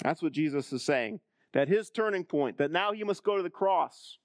That's 0.03 0.21
what 0.21 0.33
Jesus 0.33 0.71
is 0.73 0.83
saying. 0.83 1.19
That 1.53 1.67
his 1.67 1.89
turning 1.89 2.23
point, 2.23 2.57
that 2.57 2.71
now 2.71 2.93
he 2.93 3.03
must 3.03 3.23
go 3.23 3.37
to 3.37 3.43
the 3.43 3.49
cross, 3.49 4.17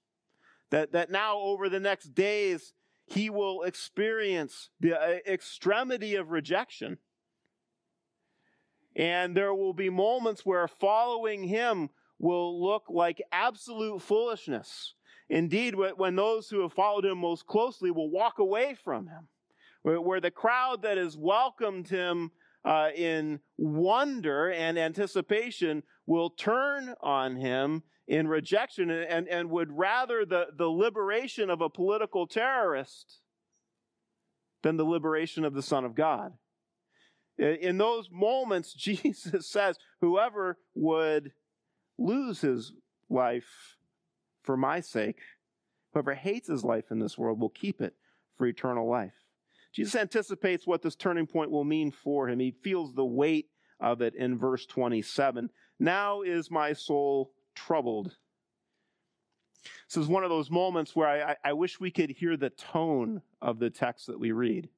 that, 0.71 0.93
that 0.93 1.11
now 1.11 1.37
over 1.39 1.69
the 1.69 1.79
next 1.79 2.15
days 2.15 2.73
he 3.05 3.29
will 3.29 3.63
experience 3.63 4.69
the 4.79 4.99
uh, 4.99 5.17
extremity 5.27 6.15
of 6.15 6.31
rejection. 6.31 6.97
And 8.95 9.35
there 9.35 9.53
will 9.53 9.73
be 9.73 9.89
moments 9.89 10.45
where 10.45 10.67
following 10.67 11.43
him 11.43 11.89
will 12.17 12.61
look 12.61 12.85
like 12.89 13.21
absolute 13.31 14.01
foolishness. 14.01 14.95
Indeed, 15.29 15.75
when 15.75 16.15
those 16.15 16.49
who 16.49 16.61
have 16.61 16.73
followed 16.73 17.05
him 17.05 17.17
most 17.17 17.45
closely 17.45 17.91
will 17.91 18.09
walk 18.09 18.39
away 18.39 18.75
from 18.83 19.07
him, 19.07 19.27
where 19.83 20.21
the 20.21 20.31
crowd 20.31 20.83
that 20.83 20.97
has 20.97 21.17
welcomed 21.17 21.89
him 21.89 22.31
uh, 22.63 22.89
in 22.95 23.39
wonder 23.57 24.51
and 24.51 24.77
anticipation 24.77 25.83
will 26.05 26.29
turn 26.29 26.95
on 27.01 27.35
him 27.35 27.83
in 28.07 28.27
rejection 28.27 28.89
and, 28.89 29.27
and 29.27 29.49
would 29.49 29.71
rather 29.71 30.25
the, 30.25 30.47
the 30.57 30.67
liberation 30.67 31.49
of 31.49 31.61
a 31.61 31.69
political 31.69 32.25
terrorist 32.25 33.19
than 34.63 34.77
the 34.77 34.85
liberation 34.85 35.43
of 35.43 35.53
the 35.53 35.61
Son 35.61 35.83
of 35.83 35.93
God. 35.93 36.33
In 37.37 37.77
those 37.77 38.09
moments, 38.11 38.73
Jesus 38.77 39.47
says, 39.47 39.77
Whoever 40.01 40.57
would 40.73 41.33
lose 41.97 42.41
his 42.41 42.71
life 43.09 43.76
for 44.47 44.57
my 44.57 44.79
sake, 44.79 45.19
whoever 45.91 46.15
hates 46.15 46.47
his 46.47 46.63
life 46.63 46.85
in 46.89 46.99
this 46.99 47.17
world 47.17 47.39
will 47.39 47.49
keep 47.49 47.81
it 47.81 47.93
for 48.37 48.47
eternal 48.47 48.89
life. 48.89 49.13
Jesus 49.73 49.93
anticipates 49.93 50.65
what 50.65 50.81
this 50.81 50.95
turning 50.95 51.27
point 51.27 51.51
will 51.51 51.65
mean 51.65 51.91
for 51.91 52.29
him. 52.29 52.39
He 52.39 52.55
feels 52.63 52.93
the 52.93 53.05
weight 53.05 53.49
of 53.81 54.01
it 54.01 54.15
in 54.15 54.39
verse 54.39 54.65
27. 54.65 55.49
Now 55.81 56.21
is 56.21 56.49
my 56.49 56.71
soul 56.71 57.33
troubled. 57.55 58.15
This 59.89 59.97
is 59.97 60.07
one 60.07 60.23
of 60.23 60.29
those 60.29 60.49
moments 60.49 60.95
where 60.95 61.27
I, 61.27 61.35
I, 61.43 61.51
wish 61.53 61.77
we 61.77 61.91
could 61.91 62.09
hear 62.09 62.37
the 62.37 62.49
tone 62.49 63.21
of 63.41 63.59
the 63.59 63.69
text 63.69 64.07
that 64.07 64.19
we 64.19 64.31
read. 64.31 64.69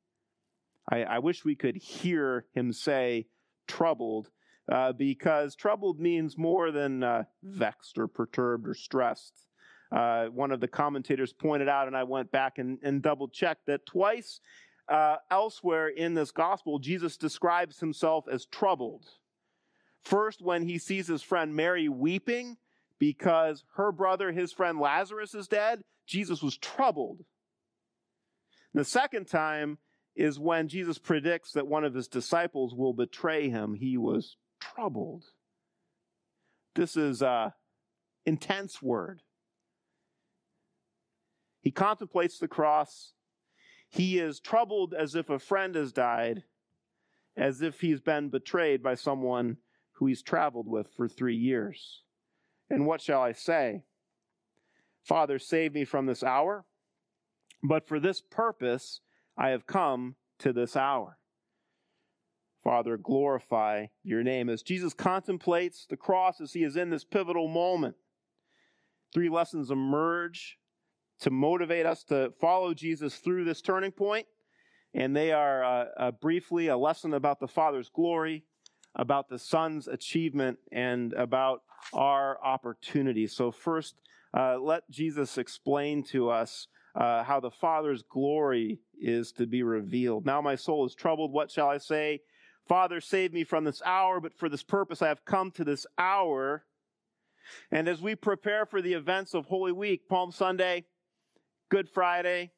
I, 0.91 1.03
I 1.03 1.19
wish 1.19 1.45
we 1.45 1.55
could 1.55 1.75
hear 1.75 2.45
him 2.55 2.73
say 2.73 3.27
troubled, 3.67 4.31
uh, 4.71 4.93
because 4.93 5.55
troubled 5.55 5.99
means 5.99 6.39
more 6.39 6.71
than 6.71 7.03
uh, 7.03 7.25
vexed 7.43 7.99
or 7.99 8.07
perturbed 8.07 8.67
or 8.67 8.73
stressed. 8.73 9.45
Uh, 9.91 10.25
one 10.25 10.51
of 10.51 10.59
the 10.59 10.67
commentators 10.67 11.33
pointed 11.33 11.67
out, 11.67 11.87
and 11.87 11.97
I 11.97 12.03
went 12.03 12.31
back 12.31 12.57
and, 12.57 12.77
and 12.83 13.01
double 13.01 13.27
checked 13.27 13.65
that 13.67 13.85
twice 13.85 14.39
uh, 14.87 15.17
elsewhere 15.29 15.87
in 15.87 16.13
this 16.13 16.31
gospel, 16.31 16.79
Jesus 16.79 17.17
describes 17.17 17.79
himself 17.79 18.25
as 18.31 18.45
troubled. 18.45 19.05
First, 20.03 20.41
when 20.41 20.63
he 20.63 20.77
sees 20.79 21.07
his 21.07 21.21
friend 21.21 21.55
Mary 21.55 21.89
weeping 21.89 22.57
because 22.97 23.63
her 23.75 23.91
brother, 23.91 24.31
his 24.31 24.51
friend 24.51 24.79
Lazarus, 24.79 25.33
is 25.35 25.47
dead, 25.47 25.83
Jesus 26.07 26.41
was 26.41 26.57
troubled. 26.57 27.19
The 28.73 28.83
second 28.83 29.27
time 29.27 29.77
is 30.15 30.39
when 30.39 30.67
Jesus 30.67 30.97
predicts 30.97 31.53
that 31.53 31.67
one 31.67 31.83
of 31.83 31.93
his 31.93 32.07
disciples 32.07 32.73
will 32.75 32.93
betray 32.93 33.49
him. 33.49 33.75
He 33.75 33.97
was 33.97 34.37
troubled. 34.59 35.23
This 36.75 36.97
is 36.97 37.21
a 37.21 37.53
intense 38.25 38.81
word. 38.81 39.21
He 41.61 41.71
contemplates 41.71 42.39
the 42.39 42.47
cross. 42.47 43.13
He 43.89 44.19
is 44.19 44.39
troubled 44.39 44.93
as 44.93 45.15
if 45.15 45.29
a 45.29 45.39
friend 45.39 45.75
has 45.75 45.91
died, 45.91 46.43
as 47.35 47.61
if 47.61 47.81
he's 47.81 48.01
been 48.01 48.29
betrayed 48.29 48.81
by 48.83 48.95
someone 48.95 49.57
who 49.93 50.05
he's 50.05 50.21
traveled 50.21 50.67
with 50.67 50.89
for 50.95 51.07
three 51.07 51.35
years. 51.35 52.03
And 52.69 52.85
what 52.85 53.01
shall 53.01 53.21
I 53.21 53.33
say? 53.33 53.83
Father, 55.03 55.39
save 55.39 55.73
me 55.73 55.85
from 55.85 56.05
this 56.05 56.23
hour, 56.23 56.65
but 57.63 57.87
for 57.87 57.99
this 57.99 58.21
purpose 58.21 59.01
I 59.37 59.49
have 59.49 59.65
come 59.65 60.15
to 60.39 60.53
this 60.53 60.75
hour. 60.75 61.17
Father, 62.63 62.97
glorify 62.97 63.87
your 64.03 64.21
name. 64.21 64.49
As 64.49 64.61
Jesus 64.61 64.93
contemplates 64.93 65.85
the 65.89 65.97
cross 65.97 66.39
as 66.41 66.53
he 66.53 66.63
is 66.63 66.75
in 66.75 66.89
this 66.89 67.05
pivotal 67.05 67.47
moment, 67.47 67.95
three 69.13 69.29
lessons 69.29 69.71
emerge 69.71 70.58
to 71.21 71.29
motivate 71.29 71.85
us 71.85 72.03
to 72.05 72.33
follow 72.39 72.73
Jesus 72.73 73.15
through 73.17 73.45
this 73.45 73.61
turning 73.61 73.91
point. 73.91 74.25
And 74.93 75.15
they 75.15 75.31
are 75.31 75.63
uh, 75.63 75.85
uh, 75.97 76.11
briefly 76.11 76.67
a 76.67 76.77
lesson 76.77 77.13
about 77.13 77.39
the 77.39 77.47
Father's 77.47 77.89
glory, 77.89 78.43
about 78.95 79.29
the 79.29 79.37
Son's 79.37 79.87
achievement 79.87 80.57
and 80.71 81.13
about 81.13 81.61
our 81.93 82.43
opportunity. 82.43 83.27
So, 83.27 83.51
first, 83.51 83.95
uh, 84.35 84.57
let 84.59 84.89
Jesus 84.89 85.37
explain 85.37 86.03
to 86.05 86.29
us 86.29 86.67
uh, 86.95 87.23
how 87.23 87.39
the 87.39 87.51
Father's 87.51 88.01
glory 88.01 88.79
is 88.99 89.31
to 89.33 89.45
be 89.45 89.63
revealed. 89.63 90.25
Now, 90.25 90.41
my 90.41 90.55
soul 90.55 90.85
is 90.85 90.95
troubled. 90.95 91.31
What 91.31 91.51
shall 91.51 91.69
I 91.69 91.77
say? 91.77 92.21
Father, 92.67 93.01
save 93.01 93.33
me 93.33 93.43
from 93.43 93.63
this 93.63 93.81
hour, 93.83 94.19
but 94.19 94.37
for 94.37 94.49
this 94.49 94.63
purpose 94.63 95.01
I 95.01 95.07
have 95.07 95.25
come 95.25 95.51
to 95.51 95.63
this 95.63 95.85
hour. 95.97 96.65
And 97.71 97.87
as 97.87 98.01
we 98.01 98.15
prepare 98.15 98.65
for 98.65 98.81
the 98.81 98.93
events 98.93 99.33
of 99.33 99.45
Holy 99.45 99.71
Week, 99.71 100.07
Palm 100.07 100.31
Sunday, 100.31 100.85
Good 101.69 101.87
Friday, 101.87 102.51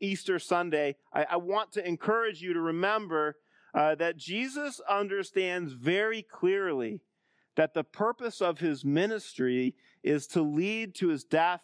Easter 0.00 0.38
Sunday, 0.38 0.94
I, 1.12 1.26
I 1.30 1.36
want 1.36 1.72
to 1.72 1.86
encourage 1.86 2.40
you 2.40 2.52
to 2.52 2.60
remember 2.60 3.36
uh, 3.74 3.96
that 3.96 4.16
Jesus 4.16 4.80
understands 4.88 5.72
very 5.72 6.22
clearly 6.22 7.00
that 7.56 7.74
the 7.74 7.82
purpose 7.82 8.40
of 8.40 8.60
his 8.60 8.84
ministry 8.84 9.74
is 10.04 10.28
to 10.28 10.42
lead 10.42 10.94
to 10.94 11.08
his 11.08 11.24
death 11.24 11.62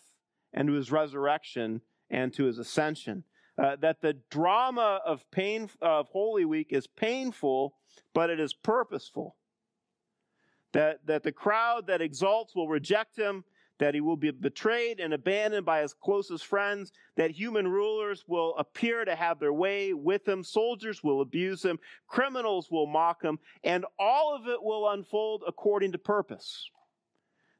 and 0.52 0.66
to 0.66 0.74
his 0.74 0.90
resurrection 0.90 1.80
and 2.10 2.32
to 2.34 2.44
his 2.44 2.58
ascension. 2.58 3.22
Uh, 3.56 3.76
that 3.76 4.00
the 4.00 4.18
drama 4.30 5.00
of 5.06 5.30
pain 5.30 5.70
of 5.80 6.08
Holy 6.08 6.44
Week 6.44 6.68
is 6.70 6.88
painful, 6.88 7.76
but 8.12 8.30
it 8.30 8.40
is 8.40 8.52
purposeful. 8.52 9.36
That, 10.72 11.06
that 11.06 11.22
the 11.22 11.30
crowd 11.30 11.86
that 11.86 12.00
exalts 12.00 12.56
will 12.56 12.66
reject 12.66 13.16
him, 13.16 13.44
that 13.84 13.92
he 13.92 14.00
will 14.00 14.16
be 14.16 14.30
betrayed 14.30 14.98
and 14.98 15.12
abandoned 15.12 15.66
by 15.66 15.82
his 15.82 15.92
closest 15.92 16.46
friends, 16.46 16.90
that 17.16 17.30
human 17.30 17.68
rulers 17.68 18.24
will 18.26 18.56
appear 18.56 19.04
to 19.04 19.14
have 19.14 19.38
their 19.38 19.52
way 19.52 19.92
with 19.92 20.26
him, 20.26 20.42
soldiers 20.42 21.04
will 21.04 21.20
abuse 21.20 21.62
him, 21.62 21.78
criminals 22.08 22.70
will 22.70 22.86
mock 22.86 23.22
him, 23.22 23.38
and 23.62 23.84
all 23.98 24.34
of 24.34 24.48
it 24.48 24.62
will 24.62 24.88
unfold 24.88 25.42
according 25.46 25.92
to 25.92 25.98
purpose. 25.98 26.70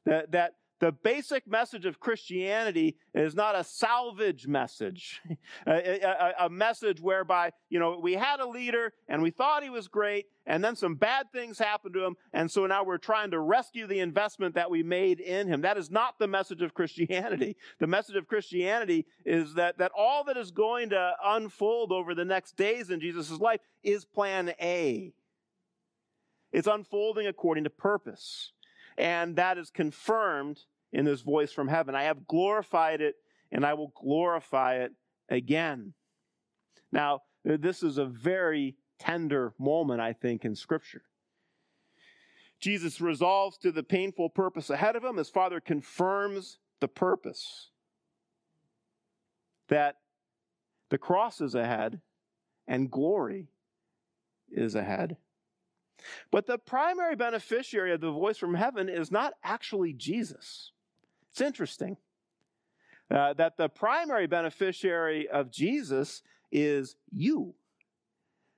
That, 0.07 0.31
that 0.31 0.55
the 0.79 0.91
basic 0.91 1.47
message 1.47 1.85
of 1.85 1.99
Christianity 1.99 2.97
is 3.13 3.33
not 3.33 3.55
a 3.55 3.63
salvage 3.63 4.47
message, 4.47 5.21
a, 5.67 6.01
a, 6.01 6.45
a, 6.45 6.49
message 6.49 6.99
whereby, 6.99 7.51
you 7.69 7.79
know, 7.79 7.97
we 7.97 8.13
had 8.13 8.39
a 8.39 8.47
leader 8.47 8.93
and 9.07 9.21
we 9.21 9.31
thought 9.31 9.63
he 9.63 9.69
was 9.69 9.87
great, 9.87 10.25
and 10.45 10.63
then 10.63 10.75
some 10.75 10.95
bad 10.95 11.31
things 11.31 11.57
happened 11.57 11.93
to 11.93 12.03
him, 12.03 12.15
and 12.33 12.51
so 12.51 12.65
now 12.65 12.83
we're 12.83 12.97
trying 12.97 13.31
to 13.31 13.39
rescue 13.39 13.87
the 13.87 13.99
investment 13.99 14.55
that 14.55 14.69
we 14.69 14.83
made 14.83 15.19
in 15.19 15.47
him. 15.47 15.61
That 15.61 15.77
is 15.77 15.89
not 15.89 16.19
the 16.19 16.27
message 16.27 16.61
of 16.61 16.73
Christianity. 16.73 17.55
The 17.79 17.87
message 17.87 18.15
of 18.15 18.27
Christianity 18.27 19.05
is 19.25 19.55
that, 19.55 19.77
that 19.79 19.91
all 19.97 20.23
that 20.25 20.37
is 20.37 20.51
going 20.51 20.89
to 20.89 21.13
unfold 21.23 21.91
over 21.91 22.15
the 22.15 22.25
next 22.25 22.55
days 22.55 22.89
in 22.89 22.99
Jesus' 22.99 23.31
life 23.31 23.59
is 23.83 24.05
plan 24.05 24.53
A. 24.61 25.13
It's 26.51 26.67
unfolding 26.67 27.27
according 27.27 27.65
to 27.65 27.69
purpose. 27.69 28.53
And 28.97 29.35
that 29.35 29.57
is 29.57 29.69
confirmed 29.69 30.59
in 30.93 31.05
this 31.05 31.21
voice 31.21 31.51
from 31.51 31.67
heaven. 31.67 31.95
I 31.95 32.03
have 32.03 32.27
glorified 32.27 33.01
it 33.01 33.15
and 33.51 33.65
I 33.65 33.73
will 33.73 33.91
glorify 33.95 34.75
it 34.75 34.93
again. 35.29 35.93
Now, 36.91 37.21
this 37.43 37.83
is 37.83 37.97
a 37.97 38.05
very 38.05 38.75
tender 38.99 39.53
moment, 39.59 40.01
I 40.01 40.13
think, 40.13 40.45
in 40.45 40.55
Scripture. 40.55 41.03
Jesus 42.59 43.01
resolves 43.01 43.57
to 43.59 43.71
the 43.71 43.83
painful 43.83 44.29
purpose 44.29 44.69
ahead 44.69 44.95
of 44.95 45.03
him. 45.03 45.17
His 45.17 45.29
Father 45.29 45.59
confirms 45.59 46.57
the 46.79 46.87
purpose 46.87 47.69
that 49.67 49.97
the 50.89 50.97
cross 50.97 51.41
is 51.41 51.55
ahead 51.55 51.99
and 52.67 52.89
glory 52.89 53.49
is 54.49 54.75
ahead. 54.75 55.17
But 56.31 56.45
the 56.45 56.57
primary 56.57 57.15
beneficiary 57.15 57.93
of 57.93 58.01
the 58.01 58.11
voice 58.11 58.37
from 58.37 58.53
heaven 58.53 58.89
is 58.89 59.11
not 59.11 59.33
actually 59.43 59.93
Jesus. 59.93 60.71
It's 61.31 61.41
interesting 61.41 61.97
uh, 63.11 63.33
that 63.33 63.57
the 63.57 63.69
primary 63.69 64.27
beneficiary 64.27 65.27
of 65.27 65.51
Jesus 65.51 66.21
is 66.51 66.95
you. 67.11 67.55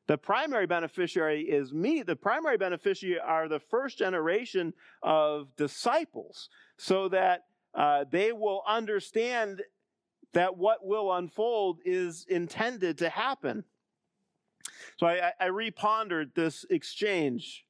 The 0.07 0.17
primary 0.17 0.67
beneficiary 0.67 1.41
is 1.41 1.73
me. 1.73 2.01
The 2.01 2.15
primary 2.15 2.57
beneficiary 2.57 3.19
are 3.19 3.49
the 3.49 3.59
first 3.59 3.97
generation 3.97 4.73
of 5.03 5.53
disciples, 5.57 6.49
so 6.77 7.09
that 7.09 7.41
uh, 7.73 8.05
they 8.09 8.31
will 8.31 8.63
understand 8.65 9.61
that 10.33 10.57
what 10.57 10.85
will 10.85 11.13
unfold 11.13 11.79
is 11.83 12.25
intended 12.29 12.97
to 12.99 13.09
happen. 13.09 13.65
So 14.97 15.07
I, 15.07 15.31
I 15.39 15.45
repondered 15.47 16.31
this 16.35 16.65
exchange. 16.69 17.65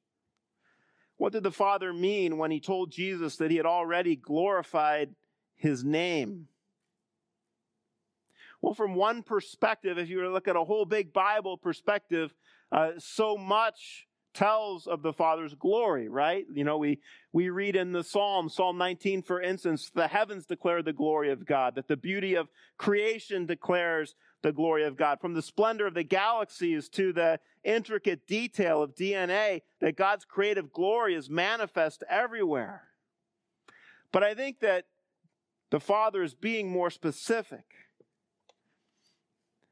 What 1.18 1.32
did 1.32 1.42
the 1.42 1.50
Father 1.50 1.92
mean 1.92 2.38
when 2.38 2.50
he 2.50 2.60
told 2.60 2.90
Jesus 2.90 3.36
that 3.36 3.50
he 3.50 3.56
had 3.56 3.66
already 3.66 4.16
glorified 4.16 5.14
his 5.56 5.84
name? 5.84 6.48
Well, 8.62 8.74
from 8.74 8.94
one 8.94 9.22
perspective, 9.22 9.98
if 9.98 10.08
you 10.08 10.18
were 10.18 10.24
to 10.24 10.32
look 10.32 10.48
at 10.48 10.56
a 10.56 10.64
whole 10.64 10.84
big 10.84 11.12
Bible 11.12 11.58
perspective, 11.58 12.34
uh, 12.72 12.92
so 12.98 13.36
much 13.36 14.06
tells 14.34 14.86
of 14.86 15.02
the 15.02 15.12
Father's 15.12 15.54
glory, 15.54 16.08
right? 16.08 16.44
You 16.52 16.64
know, 16.64 16.78
we, 16.78 17.00
we 17.32 17.50
read 17.50 17.76
in 17.76 17.92
the 17.92 18.04
Psalm, 18.04 18.48
Psalm 18.48 18.78
19, 18.78 19.22
for 19.22 19.40
instance, 19.40 19.90
the 19.94 20.06
heavens 20.06 20.46
declare 20.46 20.82
the 20.82 20.92
glory 20.92 21.30
of 21.30 21.46
God, 21.46 21.74
that 21.74 21.88
the 21.88 21.96
beauty 21.96 22.34
of 22.34 22.48
creation 22.76 23.46
declares 23.46 24.14
the 24.42 24.52
glory 24.52 24.84
of 24.84 24.96
God. 24.96 25.20
From 25.20 25.34
the 25.34 25.42
splendor 25.42 25.86
of 25.86 25.94
the 25.94 26.04
galaxies 26.04 26.88
to 26.90 27.12
the 27.12 27.40
intricate 27.64 28.26
detail 28.26 28.82
of 28.82 28.94
DNA, 28.94 29.62
that 29.80 29.96
God's 29.96 30.24
creative 30.24 30.72
glory 30.72 31.14
is 31.14 31.28
manifest 31.28 32.04
everywhere. 32.08 32.84
But 34.12 34.22
I 34.22 34.34
think 34.34 34.60
that 34.60 34.86
the 35.70 35.80
Father 35.80 36.22
is 36.22 36.34
being 36.34 36.70
more 36.70 36.90
specific. 36.90 37.64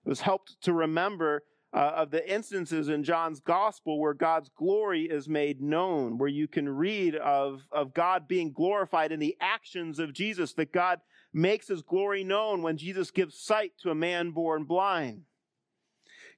It 0.04 0.08
was 0.08 0.20
helped 0.20 0.60
to 0.62 0.72
remember 0.72 1.42
uh, 1.72 1.92
of 1.96 2.10
the 2.10 2.32
instances 2.32 2.88
in 2.88 3.02
John's 3.02 3.40
gospel 3.40 4.00
where 4.00 4.14
God's 4.14 4.48
glory 4.56 5.02
is 5.02 5.28
made 5.28 5.60
known, 5.60 6.16
where 6.16 6.28
you 6.28 6.48
can 6.48 6.68
read 6.68 7.16
of, 7.16 7.66
of 7.72 7.92
God 7.92 8.28
being 8.28 8.52
glorified 8.52 9.12
in 9.12 9.20
the 9.20 9.36
actions 9.40 9.98
of 9.98 10.12
Jesus, 10.12 10.52
that 10.54 10.72
God 10.72 11.00
makes 11.36 11.68
his 11.68 11.82
glory 11.82 12.24
known 12.24 12.62
when 12.62 12.78
Jesus 12.78 13.10
gives 13.10 13.38
sight 13.38 13.72
to 13.82 13.90
a 13.90 13.94
man 13.94 14.30
born 14.30 14.64
blind. 14.64 15.22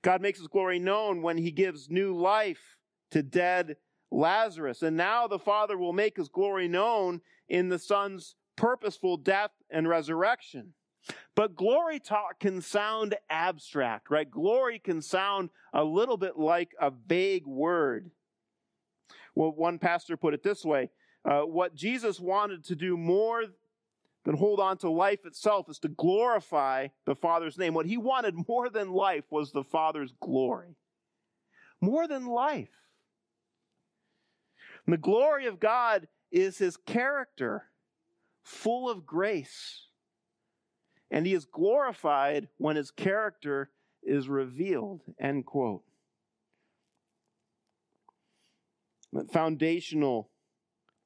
God 0.02 0.20
makes 0.20 0.40
his 0.40 0.48
glory 0.48 0.80
known 0.80 1.22
when 1.22 1.38
he 1.38 1.52
gives 1.52 1.88
new 1.88 2.16
life 2.16 2.76
to 3.12 3.22
dead 3.22 3.76
Lazarus. 4.10 4.82
And 4.82 4.96
now 4.96 5.28
the 5.28 5.38
Father 5.38 5.78
will 5.78 5.92
make 5.92 6.16
his 6.16 6.28
glory 6.28 6.66
known 6.66 7.20
in 7.48 7.68
the 7.68 7.78
Son's 7.78 8.34
purposeful 8.56 9.16
death 9.16 9.52
and 9.70 9.88
resurrection. 9.88 10.74
But 11.36 11.54
glory 11.54 12.00
talk 12.00 12.40
can 12.40 12.60
sound 12.60 13.14
abstract, 13.30 14.10
right? 14.10 14.28
Glory 14.28 14.80
can 14.80 15.00
sound 15.00 15.50
a 15.72 15.84
little 15.84 16.16
bit 16.16 16.36
like 16.36 16.74
a 16.80 16.90
vague 16.90 17.46
word. 17.46 18.10
Well, 19.36 19.52
one 19.52 19.78
pastor 19.78 20.16
put 20.16 20.34
it 20.34 20.42
this 20.42 20.64
way 20.64 20.90
uh, 21.24 21.42
What 21.42 21.76
Jesus 21.76 22.18
wanted 22.18 22.64
to 22.64 22.74
do 22.74 22.96
more 22.96 23.44
than 24.28 24.36
hold 24.36 24.60
on 24.60 24.76
to 24.76 24.90
life 24.90 25.24
itself 25.24 25.70
is 25.70 25.78
to 25.78 25.88
glorify 25.88 26.88
the 27.06 27.14
Father's 27.14 27.56
name. 27.56 27.72
What 27.72 27.86
he 27.86 27.96
wanted 27.96 28.34
more 28.46 28.68
than 28.68 28.92
life 28.92 29.24
was 29.30 29.52
the 29.52 29.64
Father's 29.64 30.12
glory. 30.20 30.76
More 31.80 32.06
than 32.06 32.26
life. 32.26 32.68
And 34.84 34.92
the 34.92 34.98
glory 34.98 35.46
of 35.46 35.58
God 35.58 36.08
is 36.30 36.58
his 36.58 36.76
character, 36.76 37.70
full 38.42 38.90
of 38.90 39.06
grace 39.06 39.88
and 41.10 41.26
he 41.26 41.32
is 41.32 41.46
glorified 41.46 42.48
when 42.58 42.76
his 42.76 42.90
character 42.90 43.70
is 44.02 44.28
revealed. 44.28 45.00
End 45.18 45.46
quote. 45.46 45.82
Foundational 49.32 50.28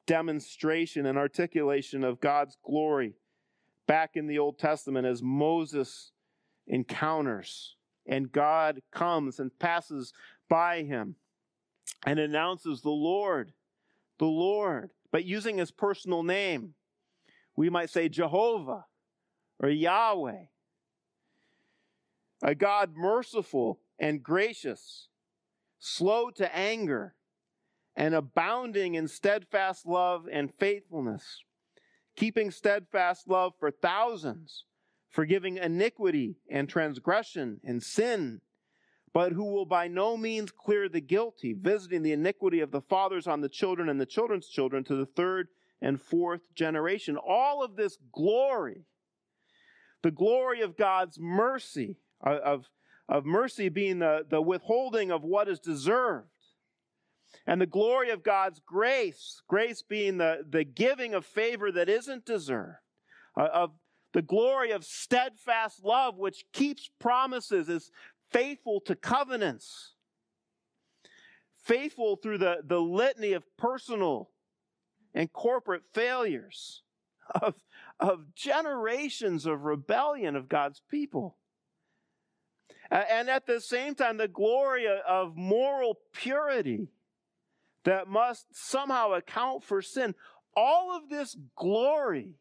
demonstration 0.06 1.06
and 1.06 1.18
articulation 1.18 2.04
of 2.04 2.20
God's 2.20 2.56
glory 2.64 3.14
back 3.86 4.16
in 4.16 4.26
the 4.26 4.38
Old 4.38 4.58
Testament 4.58 5.06
as 5.06 5.22
Moses 5.22 6.12
encounters 6.66 7.76
and 8.06 8.32
God 8.32 8.80
comes 8.92 9.38
and 9.38 9.56
passes 9.58 10.12
by 10.48 10.82
him 10.82 11.16
and 12.04 12.18
announces 12.18 12.82
the 12.82 12.90
Lord, 12.90 13.52
the 14.18 14.26
Lord, 14.26 14.90
but 15.10 15.24
using 15.24 15.58
his 15.58 15.70
personal 15.70 16.22
name. 16.22 16.74
We 17.56 17.70
might 17.70 17.90
say 17.90 18.08
Jehovah 18.08 18.86
or 19.60 19.68
Yahweh. 19.68 20.46
A 22.42 22.54
God 22.56 22.94
merciful 22.96 23.78
and 24.00 24.22
gracious, 24.22 25.08
slow 25.78 26.30
to 26.30 26.56
anger, 26.56 27.14
and 27.96 28.14
abounding 28.14 28.94
in 28.94 29.08
steadfast 29.08 29.86
love 29.86 30.26
and 30.30 30.52
faithfulness, 30.58 31.44
keeping 32.16 32.50
steadfast 32.50 33.28
love 33.28 33.52
for 33.58 33.70
thousands, 33.70 34.64
forgiving 35.10 35.58
iniquity 35.58 36.36
and 36.50 36.68
transgression 36.68 37.60
and 37.64 37.82
sin, 37.82 38.40
but 39.12 39.32
who 39.32 39.44
will 39.44 39.66
by 39.66 39.88
no 39.88 40.16
means 40.16 40.50
clear 40.50 40.88
the 40.88 41.00
guilty, 41.00 41.52
visiting 41.52 42.02
the 42.02 42.12
iniquity 42.12 42.60
of 42.60 42.70
the 42.70 42.80
fathers 42.80 43.26
on 43.26 43.42
the 43.42 43.48
children 43.48 43.88
and 43.88 44.00
the 44.00 44.06
children's 44.06 44.48
children 44.48 44.82
to 44.84 44.96
the 44.96 45.06
third 45.06 45.48
and 45.82 46.00
fourth 46.00 46.54
generation. 46.54 47.16
All 47.16 47.62
of 47.62 47.76
this 47.76 47.98
glory 48.12 48.86
the 50.02 50.10
glory 50.10 50.60
of 50.60 50.76
God's 50.76 51.18
mercy, 51.18 51.96
uh, 52.24 52.38
of, 52.44 52.68
of 53.08 53.24
mercy 53.24 53.68
being 53.68 54.00
the, 54.00 54.26
the 54.28 54.42
withholding 54.42 55.10
of 55.10 55.22
what 55.22 55.48
is 55.48 55.60
deserved, 55.60 56.28
and 57.46 57.60
the 57.60 57.66
glory 57.66 58.10
of 58.10 58.22
God's 58.22 58.60
grace, 58.64 59.42
grace 59.48 59.82
being 59.82 60.18
the, 60.18 60.44
the 60.48 60.64
giving 60.64 61.14
of 61.14 61.24
favor 61.24 61.72
that 61.72 61.88
isn't 61.88 62.24
deserved, 62.24 62.78
uh, 63.36 63.48
of 63.52 63.72
the 64.12 64.22
glory 64.22 64.70
of 64.70 64.84
steadfast 64.84 65.84
love, 65.84 66.18
which 66.18 66.44
keeps 66.52 66.90
promises, 67.00 67.68
is 67.68 67.90
faithful 68.30 68.80
to 68.82 68.94
covenants, 68.94 69.94
faithful 71.64 72.16
through 72.16 72.38
the, 72.38 72.58
the 72.64 72.80
litany 72.80 73.32
of 73.32 73.44
personal 73.56 74.30
and 75.14 75.32
corporate 75.32 75.82
failures, 75.92 76.82
of 77.40 77.54
of 78.02 78.34
generations 78.34 79.46
of 79.46 79.62
rebellion 79.62 80.34
of 80.34 80.48
God's 80.48 80.82
people. 80.90 81.36
And 82.90 83.30
at 83.30 83.46
the 83.46 83.60
same 83.60 83.94
time, 83.94 84.18
the 84.18 84.28
glory 84.28 84.86
of 84.86 85.36
moral 85.36 85.98
purity 86.12 86.88
that 87.84 88.08
must 88.08 88.46
somehow 88.52 89.12
account 89.12 89.64
for 89.64 89.82
sin. 89.82 90.14
All 90.56 90.96
of 90.96 91.08
this 91.08 91.36
glory 91.56 92.34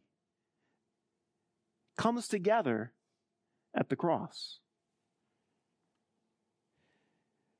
comes 1.98 2.28
together 2.28 2.94
at 3.76 3.90
the 3.90 3.96
cross. 3.96 4.60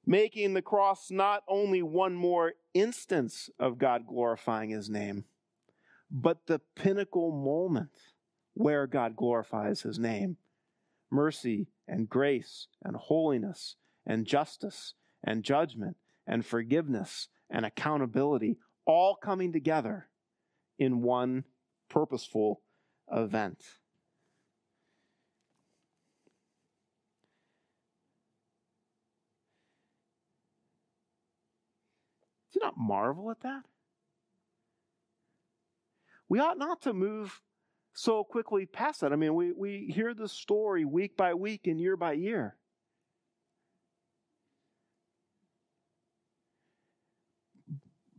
Making 0.06 0.54
the 0.54 0.62
cross 0.62 1.12
not 1.12 1.44
only 1.48 1.82
one 1.82 2.16
more 2.16 2.54
instance 2.74 3.50
of 3.60 3.78
God 3.78 4.08
glorifying 4.08 4.72
his 4.72 4.90
name, 4.90 5.26
but 6.10 6.48
the 6.48 6.60
pinnacle 6.76 7.32
moment 7.32 7.92
where 8.54 8.88
God 8.88 9.16
glorifies 9.16 9.82
his 9.82 9.98
name. 9.98 10.38
Mercy 11.10 11.68
and 11.88 12.10
grace 12.10 12.68
and 12.84 12.96
holiness 12.96 13.76
and 14.06 14.26
justice 14.26 14.96
and 15.24 15.44
judgment 15.44 15.98
and 16.26 16.46
forgiveness 16.46 17.30
and 17.52 17.66
accountability 17.66 18.58
all 18.86 19.16
coming 19.16 19.54
together 19.54 20.08
in 20.80 21.02
one 21.02 21.44
purposeful 21.90 22.62
event. 23.12 23.60
Do 32.52 32.60
you 32.60 32.66
not 32.66 32.78
marvel 32.78 33.30
at 33.30 33.42
that? 33.42 33.64
We 36.28 36.40
ought 36.40 36.58
not 36.58 36.82
to 36.84 36.94
move 36.94 37.42
so 37.94 38.24
quickly 38.24 38.66
past 38.66 39.02
that. 39.02 39.12
I 39.12 39.18
mean, 39.18 39.36
we, 39.36 39.52
we 39.52 39.92
hear 39.94 40.14
the 40.14 40.30
story 40.30 40.86
week 40.86 41.18
by 41.18 41.34
week 41.34 41.68
and 41.68 41.80
year 41.80 41.98
by 41.98 42.14
year. 42.14 42.56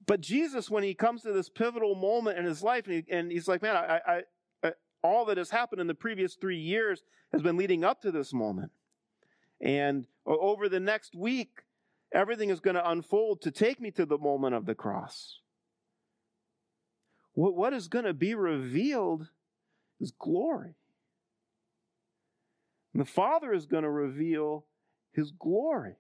But 0.07 0.21
Jesus, 0.21 0.71
when 0.71 0.83
he 0.83 0.95
comes 0.95 1.23
to 1.23 1.33
this 1.33 1.49
pivotal 1.49 1.95
moment 1.95 2.39
in 2.39 2.45
his 2.45 2.63
life, 2.63 2.87
and, 2.87 3.05
he, 3.07 3.13
and 3.13 3.31
he's 3.31 3.49
like, 3.49 3.63
man, 3.63 3.77
I, 3.77 4.01
I, 4.07 4.23
I, 4.65 4.73
all 5.03 5.27
that 5.27 5.39
has 5.39 5.51
happened 5.51 5.81
in 5.81 5.87
the 5.87 5.95
previous 5.95 6.35
three 6.35 6.59
years 6.59 7.03
has 7.33 7.43
been 7.43 7.57
leading 7.57 7.85
up 7.85 8.03
to 8.03 8.11
this 8.11 8.33
moment. 8.33 8.73
And 9.61 10.07
over 10.27 10.69
the 10.69 10.81
next 10.81 11.15
week, 11.15 11.63
everything 12.13 12.51
is 12.51 12.61
going 12.61 12.75
to 12.75 12.91
unfold 12.91 13.43
to 13.43 13.51
take 13.51 13.81
me 13.81 13.91
to 13.93 14.05
the 14.05 14.19
moment 14.19 14.55
of 14.55 14.67
the 14.67 14.75
cross. 14.75 15.39
What, 17.35 17.55
what 17.55 17.73
is 17.73 17.89
going 17.89 18.05
to 18.05 18.13
be 18.15 18.35
revealed 18.35 19.29
is 20.01 20.13
glory. 20.19 20.75
And 22.93 23.01
the 23.01 23.07
Father 23.07 23.53
is 23.53 23.67
going 23.67 23.85
to 23.85 23.91
reveal 23.91 24.67
his 25.13 25.31
glory. 25.31 25.97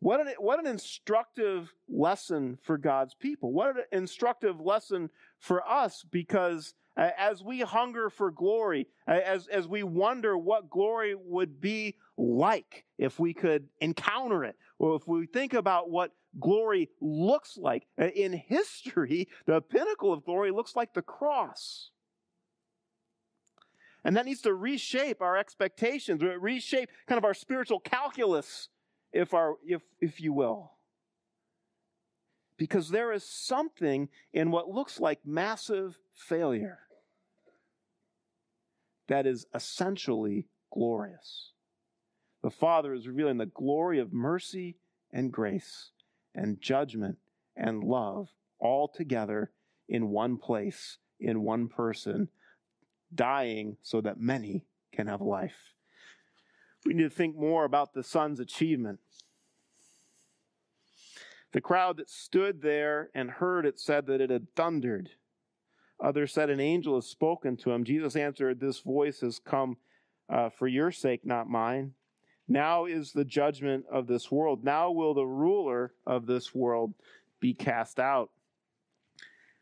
What 0.00 0.20
an, 0.20 0.28
what 0.38 0.58
an 0.58 0.66
instructive 0.66 1.72
lesson 1.88 2.58
for 2.62 2.76
God's 2.76 3.14
people. 3.14 3.52
What 3.52 3.76
an 3.76 3.82
instructive 3.92 4.60
lesson 4.60 5.10
for 5.38 5.66
us 5.66 6.04
because 6.10 6.74
uh, 6.96 7.10
as 7.18 7.42
we 7.42 7.60
hunger 7.60 8.10
for 8.10 8.30
glory, 8.30 8.88
uh, 9.08 9.12
as, 9.24 9.48
as 9.48 9.68
we 9.68 9.82
wonder 9.82 10.36
what 10.36 10.70
glory 10.70 11.14
would 11.14 11.60
be 11.60 11.96
like 12.16 12.84
if 12.98 13.18
we 13.18 13.34
could 13.34 13.68
encounter 13.80 14.44
it, 14.44 14.56
or 14.78 14.96
if 14.96 15.06
we 15.06 15.26
think 15.26 15.54
about 15.54 15.90
what 15.90 16.12
glory 16.38 16.90
looks 17.00 17.56
like 17.56 17.86
uh, 18.00 18.06
in 18.08 18.32
history, 18.32 19.28
the 19.46 19.60
pinnacle 19.60 20.12
of 20.12 20.24
glory 20.24 20.50
looks 20.50 20.76
like 20.76 20.92
the 20.94 21.02
cross. 21.02 21.90
And 24.04 24.16
that 24.16 24.24
needs 24.24 24.42
to 24.42 24.54
reshape 24.54 25.20
our 25.20 25.36
expectations, 25.36 26.22
reshape 26.22 26.90
kind 27.08 27.18
of 27.18 27.24
our 27.24 27.34
spiritual 27.34 27.80
calculus, 27.80 28.68
if, 29.16 29.34
our, 29.34 29.56
if, 29.64 29.82
if 30.00 30.20
you 30.20 30.32
will. 30.32 30.72
Because 32.58 32.90
there 32.90 33.12
is 33.12 33.24
something 33.24 34.08
in 34.32 34.50
what 34.50 34.70
looks 34.70 35.00
like 35.00 35.20
massive 35.24 35.98
failure 36.14 36.80
that 39.08 39.26
is 39.26 39.46
essentially 39.54 40.48
glorious. 40.72 41.52
The 42.42 42.50
Father 42.50 42.94
is 42.94 43.06
revealing 43.06 43.38
the 43.38 43.46
glory 43.46 43.98
of 43.98 44.12
mercy 44.12 44.76
and 45.12 45.32
grace 45.32 45.90
and 46.34 46.60
judgment 46.60 47.18
and 47.56 47.84
love 47.84 48.28
all 48.58 48.88
together 48.88 49.50
in 49.88 50.08
one 50.08 50.36
place, 50.36 50.98
in 51.20 51.42
one 51.42 51.68
person, 51.68 52.28
dying 53.14 53.76
so 53.82 54.00
that 54.00 54.20
many 54.20 54.64
can 54.92 55.06
have 55.06 55.20
life. 55.20 55.74
We 56.84 56.94
need 56.94 57.02
to 57.02 57.10
think 57.10 57.36
more 57.36 57.64
about 57.64 57.94
the 57.94 58.02
Son's 58.02 58.40
achievement. 58.40 59.00
The 61.56 61.62
crowd 61.62 61.96
that 61.96 62.10
stood 62.10 62.60
there 62.60 63.08
and 63.14 63.30
heard 63.30 63.64
it 63.64 63.80
said 63.80 64.08
that 64.08 64.20
it 64.20 64.28
had 64.28 64.54
thundered. 64.54 65.08
Others 65.98 66.34
said, 66.34 66.50
An 66.50 66.60
angel 66.60 66.96
has 66.96 67.06
spoken 67.06 67.56
to 67.56 67.70
him. 67.70 67.82
Jesus 67.82 68.14
answered, 68.14 68.60
This 68.60 68.80
voice 68.80 69.20
has 69.20 69.38
come 69.38 69.78
uh, 70.28 70.50
for 70.50 70.68
your 70.68 70.92
sake, 70.92 71.24
not 71.24 71.48
mine. 71.48 71.94
Now 72.46 72.84
is 72.84 73.12
the 73.12 73.24
judgment 73.24 73.86
of 73.90 74.06
this 74.06 74.30
world. 74.30 74.64
Now 74.64 74.90
will 74.90 75.14
the 75.14 75.24
ruler 75.24 75.94
of 76.06 76.26
this 76.26 76.54
world 76.54 76.92
be 77.40 77.54
cast 77.54 77.98
out. 77.98 78.28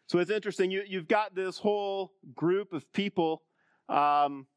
So 0.09 0.19
it's 0.19 0.33
interesting. 0.33 0.73
You, 0.73 0.83
you've 0.85 1.07
got 1.07 1.37
this 1.37 1.59
whole 1.59 2.13
group 2.35 2.73
of 2.73 2.93
people. 2.93 3.43
Um, 3.89 4.49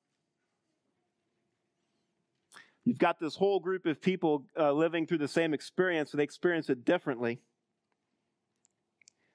you've 2.87 2.97
got 2.97 3.19
this 3.19 3.35
whole 3.35 3.59
group 3.59 3.85
of 3.85 4.01
people 4.01 4.45
uh, 4.57 4.71
living 4.71 5.05
through 5.05 5.17
the 5.17 5.27
same 5.27 5.53
experience, 5.53 6.11
but 6.11 6.19
they 6.19 6.23
experience 6.23 6.69
it 6.69 6.85
differently. 6.85 7.41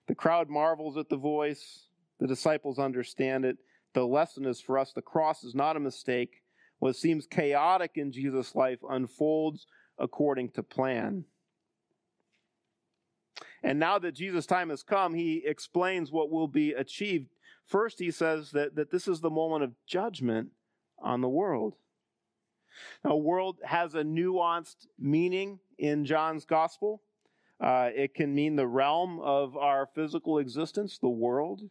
The 0.09 0.15
crowd 0.15 0.49
marvels 0.49 0.97
at 0.97 1.11
the 1.11 1.19
voice. 1.19 1.85
The 2.19 2.27
disciples 2.27 2.79
understand 2.79 3.45
it. 3.45 3.59
The 3.93 4.07
lesson 4.07 4.47
is 4.47 4.61
for 4.61 4.79
us 4.79 4.93
the 4.95 5.03
cross 5.03 5.45
is 5.45 5.55
not 5.55 5.77
a 5.77 5.81
mistake. 5.81 6.43
What 6.79 6.97
seems 6.97 7.27
chaotic 7.27 7.93
in 7.97 8.11
Jesus' 8.11 8.55
life 8.55 8.79
unfolds 8.89 9.67
according 9.99 10.53
to 10.53 10.63
plan. 10.63 11.27
And 13.63 13.79
now 13.79 13.99
that 13.99 14.13
Jesus' 14.13 14.47
time 14.47 14.71
has 14.71 14.83
come, 14.83 15.13
he 15.13 15.43
explains 15.47 16.11
what 16.11 16.31
will 16.31 16.49
be 16.49 16.73
achieved. 16.73 17.29
First, 17.67 17.99
he 17.99 18.11
says 18.11 18.51
that, 18.53 18.77
that 18.77 18.91
this 18.91 19.07
is 19.07 19.21
the 19.21 19.31
moment 19.31 19.63
of 19.63 19.75
judgment 19.87 20.49
on 20.99 21.21
the 21.21 21.29
world. 21.29 21.75
Now, 23.05 23.17
world 23.17 23.59
has 23.65 23.95
a 23.95 24.03
nuanced 24.03 24.87
meaning 24.99 25.59
in 25.79 26.05
John's 26.05 26.45
gospel. 26.45 27.03
Uh, 27.61 27.91
it 27.95 28.15
can 28.15 28.35
mean 28.35 28.57
the 28.57 28.67
realm 28.67 29.21
of 29.21 29.57
our 29.57 29.87
physical 29.95 30.39
existence, 30.39 30.99
the 30.99 31.09
world 31.09 31.63
It 31.63 31.71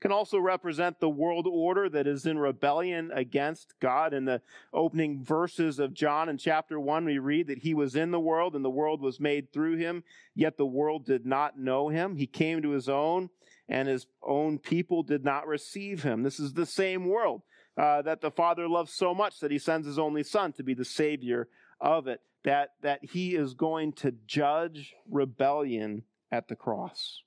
can 0.00 0.10
also 0.10 0.38
represent 0.38 1.00
the 1.00 1.08
world 1.10 1.46
order 1.46 1.88
that 1.90 2.06
is 2.06 2.24
in 2.24 2.38
rebellion 2.38 3.10
against 3.14 3.74
God. 3.78 4.14
In 4.14 4.24
the 4.24 4.40
opening 4.72 5.22
verses 5.22 5.78
of 5.78 5.92
John 5.92 6.30
in 6.30 6.38
chapter 6.38 6.80
1, 6.80 7.04
we 7.04 7.18
read 7.18 7.48
that 7.48 7.58
he 7.58 7.74
was 7.74 7.94
in 7.94 8.10
the 8.10 8.20
world 8.20 8.56
and 8.56 8.64
the 8.64 8.70
world 8.70 9.02
was 9.02 9.20
made 9.20 9.52
through 9.52 9.76
him, 9.76 10.02
yet 10.34 10.56
the 10.56 10.64
world 10.64 11.04
did 11.04 11.26
not 11.26 11.58
know 11.58 11.90
him. 11.90 12.16
He 12.16 12.26
came 12.26 12.62
to 12.62 12.70
his 12.70 12.88
own, 12.88 13.28
and 13.68 13.88
his 13.88 14.06
own 14.22 14.58
people 14.58 15.02
did 15.02 15.24
not 15.24 15.46
receive 15.46 16.02
him. 16.02 16.22
This 16.22 16.40
is 16.40 16.54
the 16.54 16.66
same 16.66 17.06
world 17.06 17.42
uh, 17.76 18.02
that 18.02 18.20
the 18.20 18.30
Father 18.30 18.68
loves 18.68 18.92
so 18.92 19.14
much 19.14 19.40
that 19.40 19.50
he 19.50 19.58
sends 19.58 19.86
his 19.86 19.98
only 19.98 20.22
Son 20.22 20.52
to 20.52 20.62
be 20.62 20.74
the 20.74 20.84
Savior 20.84 21.48
of 21.80 22.06
it, 22.06 22.20
that, 22.44 22.70
that 22.82 23.04
he 23.04 23.34
is 23.34 23.54
going 23.54 23.92
to 23.92 24.12
judge 24.26 24.94
rebellion 25.10 26.02
at 26.30 26.48
the 26.48 26.56
cross. 26.56 27.22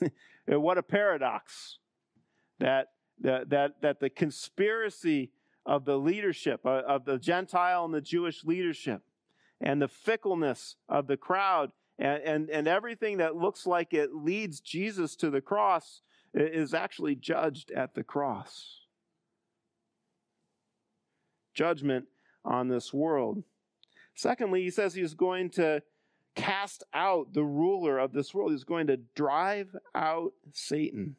what 0.46 0.78
a 0.78 0.82
paradox 0.82 1.78
that, 2.58 2.88
that, 3.20 3.50
that, 3.50 3.80
that 3.82 4.00
the 4.00 4.10
conspiracy 4.10 5.30
of 5.66 5.84
the 5.84 5.98
leadership, 5.98 6.60
uh, 6.64 6.82
of 6.86 7.04
the 7.04 7.18
Gentile 7.18 7.84
and 7.84 7.94
the 7.94 8.00
Jewish 8.00 8.44
leadership, 8.44 9.02
and 9.60 9.80
the 9.80 9.88
fickleness 9.88 10.76
of 10.88 11.06
the 11.06 11.16
crowd, 11.16 11.70
and, 11.98 12.22
and, 12.22 12.50
and 12.50 12.68
everything 12.68 13.18
that 13.18 13.36
looks 13.36 13.66
like 13.66 13.94
it 13.94 14.14
leads 14.14 14.60
Jesus 14.60 15.16
to 15.16 15.30
the 15.30 15.40
cross 15.40 16.02
is 16.34 16.74
actually 16.74 17.14
judged 17.14 17.70
at 17.70 17.94
the 17.94 18.02
cross. 18.02 18.80
Judgment 21.54 22.06
on 22.44 22.68
this 22.68 22.92
world. 22.92 23.44
Secondly, 24.14 24.62
he 24.62 24.70
says 24.70 24.94
he's 24.94 25.14
going 25.14 25.50
to 25.50 25.82
cast 26.34 26.82
out 26.92 27.32
the 27.32 27.44
ruler 27.44 27.98
of 27.98 28.12
this 28.12 28.34
world. 28.34 28.50
He's 28.50 28.64
going 28.64 28.88
to 28.88 28.98
drive 29.14 29.76
out 29.94 30.32
Satan. 30.52 31.16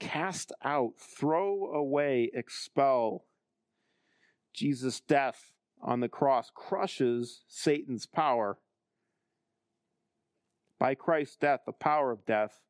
Cast 0.00 0.52
out, 0.62 0.92
throw 0.98 1.72
away, 1.72 2.30
expel. 2.34 3.24
Jesus' 4.52 5.00
death 5.00 5.52
on 5.82 6.00
the 6.00 6.08
cross 6.08 6.50
crushes 6.54 7.42
Satan's 7.48 8.06
power. 8.06 8.58
By 10.78 10.94
Christ's 10.94 11.36
death, 11.36 11.60
the 11.66 11.72
power 11.72 12.10
of 12.10 12.26
death 12.26 12.60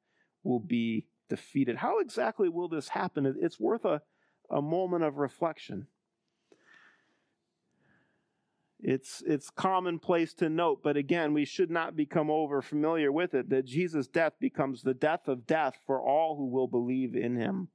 will 0.43 0.61
be 0.61 1.07
defeated. 1.29 1.77
How 1.77 2.01
exactly 2.01 2.49
will 2.49 2.69
this 2.69 2.89
happen? 2.89 3.35
It's 3.41 3.59
worth 3.59 3.85
a, 3.85 4.03
a 4.51 4.61
moment 4.61 5.05
of 5.05 5.17
reflection. 5.17 5.87
It's, 8.81 9.23
it's 9.27 9.49
commonplace 9.49 10.35
to 10.35 10.51
note, 10.51 10.83
but 10.85 10.99
again, 10.99 11.33
we 11.33 11.47
should 11.47 11.71
not 11.71 11.97
become 11.97 12.31
over 12.31 12.61
familiar 12.61 13.11
with 13.11 13.33
it 13.33 13.49
that 13.49 13.65
Jesus' 13.65 14.07
death 14.07 14.35
becomes 14.39 14.83
the 14.83 14.93
death 14.93 15.27
of 15.27 15.47
death 15.47 15.79
for 15.87 16.03
all 16.03 16.37
who 16.37 16.47
will 16.47 16.69
believe 16.69 17.17
in 17.17 17.37
him. 17.37 17.69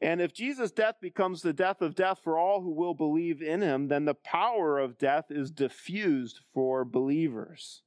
And 0.00 0.20
if 0.20 0.34
Jesus' 0.34 0.72
death 0.72 0.96
becomes 1.00 1.40
the 1.40 1.52
death 1.52 1.80
of 1.80 1.94
death 1.94 2.18
for 2.22 2.36
all 2.36 2.60
who 2.62 2.72
will 2.72 2.94
believe 2.94 3.40
in 3.40 3.62
him, 3.62 3.86
then 3.86 4.04
the 4.04 4.14
power 4.14 4.78
of 4.78 4.98
death 4.98 5.26
is 5.30 5.52
diffused 5.52 6.40
for 6.52 6.84
believers. 6.84 7.82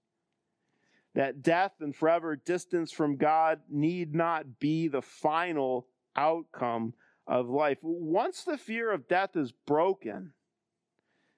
That 1.16 1.42
death 1.42 1.74
and 1.80 1.96
forever 1.96 2.36
distance 2.36 2.92
from 2.92 3.18
God 3.18 3.62
need 3.70 4.14
not 4.14 4.60
be 4.60 4.88
the 4.88 5.02
final 5.02 5.88
outcome 6.16 6.94
of 7.26 7.50
life. 7.50 7.80
Once 7.82 8.44
the 8.44 8.58
fear 8.58 8.92
of 8.92 9.08
death 9.08 9.36
is 9.36 9.52
broken, 9.52 10.34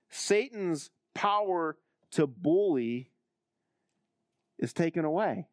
Satan's 0.09 0.89
power 1.13 1.77
to 2.11 2.27
bully 2.27 3.09
is 4.59 4.73
taken 4.73 5.05
away. 5.05 5.47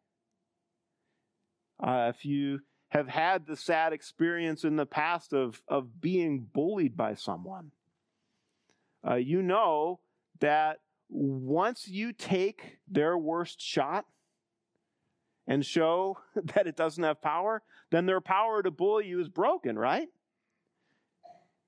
Uh, 1.81 2.13
if 2.15 2.25
you 2.25 2.61
have 2.89 3.09
had 3.09 3.47
the 3.47 3.57
sad 3.57 3.93
experience 3.93 4.65
in 4.65 4.77
the 4.77 4.87
past 4.87 5.33
of, 5.33 5.63
of 5.69 6.01
being 6.01 6.47
bullied 6.53 6.97
by 6.97 7.15
someone. 7.15 7.71
Uh, 9.07 9.15
you 9.15 9.43
know 9.43 10.01
that 10.41 10.79
once 11.09 11.89
you 11.89 12.13
take 12.13 12.79
their 12.87 13.17
worst 13.17 13.61
shot 13.61 14.07
and 15.47 15.65
show 15.65 16.19
that 16.55 16.67
it 16.67 16.77
doesn't 16.77 17.03
have 17.03 17.23
power, 17.23 17.63
then 17.91 18.07
their 18.07 18.21
power 18.21 18.63
to 18.63 18.71
bully 18.71 19.07
you 19.07 19.21
is 19.21 19.29
broken, 19.29 19.79
right? 19.79 20.09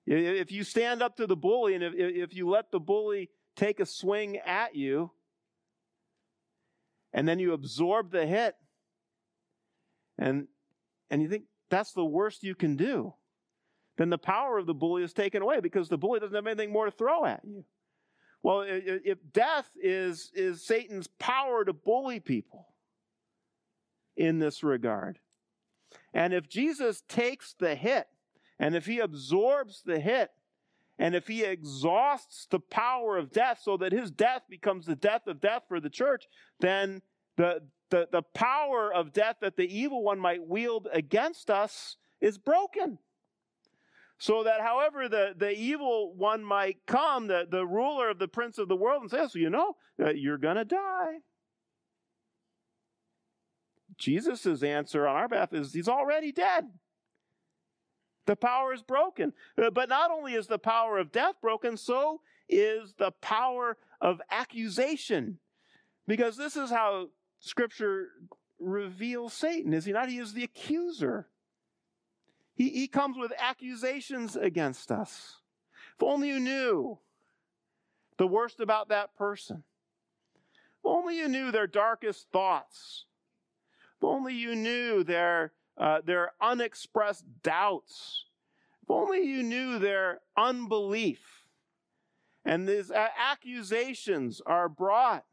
If 0.07 0.51
you 0.51 0.65
stand 0.65 1.03
up 1.03 1.17
to 1.17 1.27
the 1.27 1.37
bully 1.37 1.75
and 1.75 1.85
if, 1.85 1.95
if 1.95 2.35
you 2.35 2.49
let 2.49 2.71
the 2.71 2.81
bully 2.81 3.31
take 3.57 3.81
a 3.81 3.87
swing 3.87 4.39
at 4.39 4.75
you, 4.75 5.11
and 7.13 7.27
then 7.29 7.39
you 7.39 7.53
absorb 7.53 8.11
the 8.13 8.27
hit, 8.27 8.55
and 10.19 10.47
and 11.11 11.23
you 11.23 11.29
think 11.29 11.45
that's 11.69 11.93
the 11.93 12.05
worst 12.05 12.45
you 12.45 12.55
can 12.55 12.77
do, 12.77 13.15
then 13.99 14.11
the 14.11 14.19
power 14.19 14.59
of 14.59 14.67
the 14.67 14.75
bully 14.75 15.03
is 15.03 15.13
taken 15.13 15.43
away 15.43 15.61
because 15.61 15.89
the 15.89 15.99
bully 15.99 16.21
doesn't 16.21 16.35
have 16.35 16.47
anything 16.47 16.73
more 16.73 16.85
to 16.85 16.91
throw 16.91 17.25
at 17.25 17.41
you. 17.45 17.65
Well, 18.43 18.65
if 18.67 19.19
death 19.33 19.71
is, 19.83 20.31
is 20.35 20.65
Satan's 20.65 21.07
power 21.19 21.65
to 21.65 21.73
bully 21.73 22.21
people 22.21 22.69
in 24.17 24.39
this 24.39 24.63
regard, 24.63 25.19
and 26.15 26.33
if 26.33 26.49
Jesus 26.49 27.03
takes 27.09 27.55
the 27.59 27.75
hit, 27.75 28.07
and 28.59 28.75
if 28.75 28.87
he 28.87 28.99
absorbs 28.99 29.83
the 29.85 30.01
hit, 30.01 30.31
and 30.99 31.15
if 31.15 31.27
he 31.27 31.45
exhausts 31.45 32.47
the 32.51 32.61
power 32.61 33.17
of 33.17 33.33
death 33.33 33.61
so 33.63 33.77
that 33.79 33.93
his 33.93 34.11
death 34.11 34.43
becomes 34.51 34.85
the 34.85 34.97
death 34.97 35.27
of 35.27 35.41
death 35.41 35.63
for 35.67 35.81
the 35.81 35.89
church, 35.89 36.27
then 36.61 37.01
the, 37.37 37.63
the, 37.89 38.07
the 38.13 38.23
power 38.23 38.93
of 38.93 39.13
death 39.13 39.37
that 39.41 39.57
the 39.57 39.79
evil 39.79 40.03
one 40.03 40.21
might 40.21 40.47
wield 40.47 40.89
against 40.93 41.51
us 41.51 41.97
is 42.21 42.37
broken. 42.37 42.99
So 44.21 44.45
that 44.45 44.61
however 44.61 45.09
the, 45.09 45.35
the 45.35 45.51
evil 45.51 46.15
one 46.15 46.45
might 46.45 46.77
come, 46.87 47.27
the, 47.27 47.47
the 47.51 47.67
ruler 47.67 48.11
of 48.11 48.19
the 48.19 48.29
prince 48.29 48.59
of 48.59 48.69
the 48.69 48.77
world, 48.77 49.01
and 49.01 49.11
say, 49.11 49.27
so 49.27 49.39
you 49.39 49.49
know, 49.49 49.77
you're 50.15 50.37
going 50.37 50.57
to 50.57 50.65
die. 50.67 51.21
Jesus' 53.97 54.63
answer 54.63 55.07
on 55.07 55.17
our 55.17 55.27
behalf 55.27 55.55
is 55.55 55.73
he's 55.73 55.89
already 55.89 56.33
dead. 56.33 56.67
The 58.27 58.37
power 58.37 58.75
is 58.75 58.83
broken. 58.83 59.33
Uh, 59.57 59.71
but 59.71 59.89
not 59.89 60.11
only 60.11 60.35
is 60.35 60.47
the 60.47 60.59
power 60.59 60.99
of 60.99 61.13
death 61.13 61.37
broken, 61.41 61.79
so 61.79 62.21
is 62.47 62.93
the 62.99 63.13
power 63.23 63.79
of 64.03 64.21
accusation. 64.31 65.39
Because 66.07 66.37
this 66.37 66.57
is 66.57 66.69
how 66.69 67.09
Scripture 67.39 68.09
reveals 68.59 69.33
Satan, 69.33 69.73
is 69.73 69.87
he 69.87 69.93
not? 69.93 70.11
He 70.11 70.19
is 70.19 70.35
the 70.35 70.45
accuser. 70.45 71.29
He, 72.61 72.69
he 72.69 72.89
comes 72.89 73.17
with 73.17 73.33
accusations 73.39 74.37
against 74.37 74.93
us. 74.93 75.39
If 75.97 76.03
only 76.03 76.29
you 76.29 76.39
knew 76.39 76.99
the 78.19 78.27
worst 78.27 78.61
about 78.61 78.91
that 78.91 79.17
person. 79.17 79.65
If 80.45 80.85
only 80.85 81.17
you 81.17 81.27
knew 81.27 81.51
their 81.51 81.67
darkest 81.67 82.31
thoughts. 82.31 83.07
If 83.97 84.05
only 84.05 84.35
you 84.35 84.55
knew 84.55 85.03
their, 85.03 85.53
uh, 85.79 86.03
their 86.05 86.33
unexpressed 86.39 87.25
doubts. 87.43 88.27
If 88.83 88.91
only 88.91 89.23
you 89.23 89.43
knew 89.43 89.79
their 89.79 90.21
unbelief. 90.37 91.47
And 92.45 92.69
these 92.69 92.91
uh, 92.91 93.09
accusations 93.19 94.43
are 94.45 94.69
brought 94.69 95.25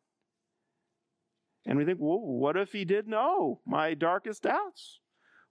and 1.65 1.77
we 1.77 1.83
think, 1.83 1.99
well, 1.99 2.21
what 2.21 2.55
if 2.55 2.71
he 2.71 2.85
did 2.85 3.09
know 3.09 3.59
my 3.65 3.95
darkest 3.95 4.43
doubts? 4.43 5.01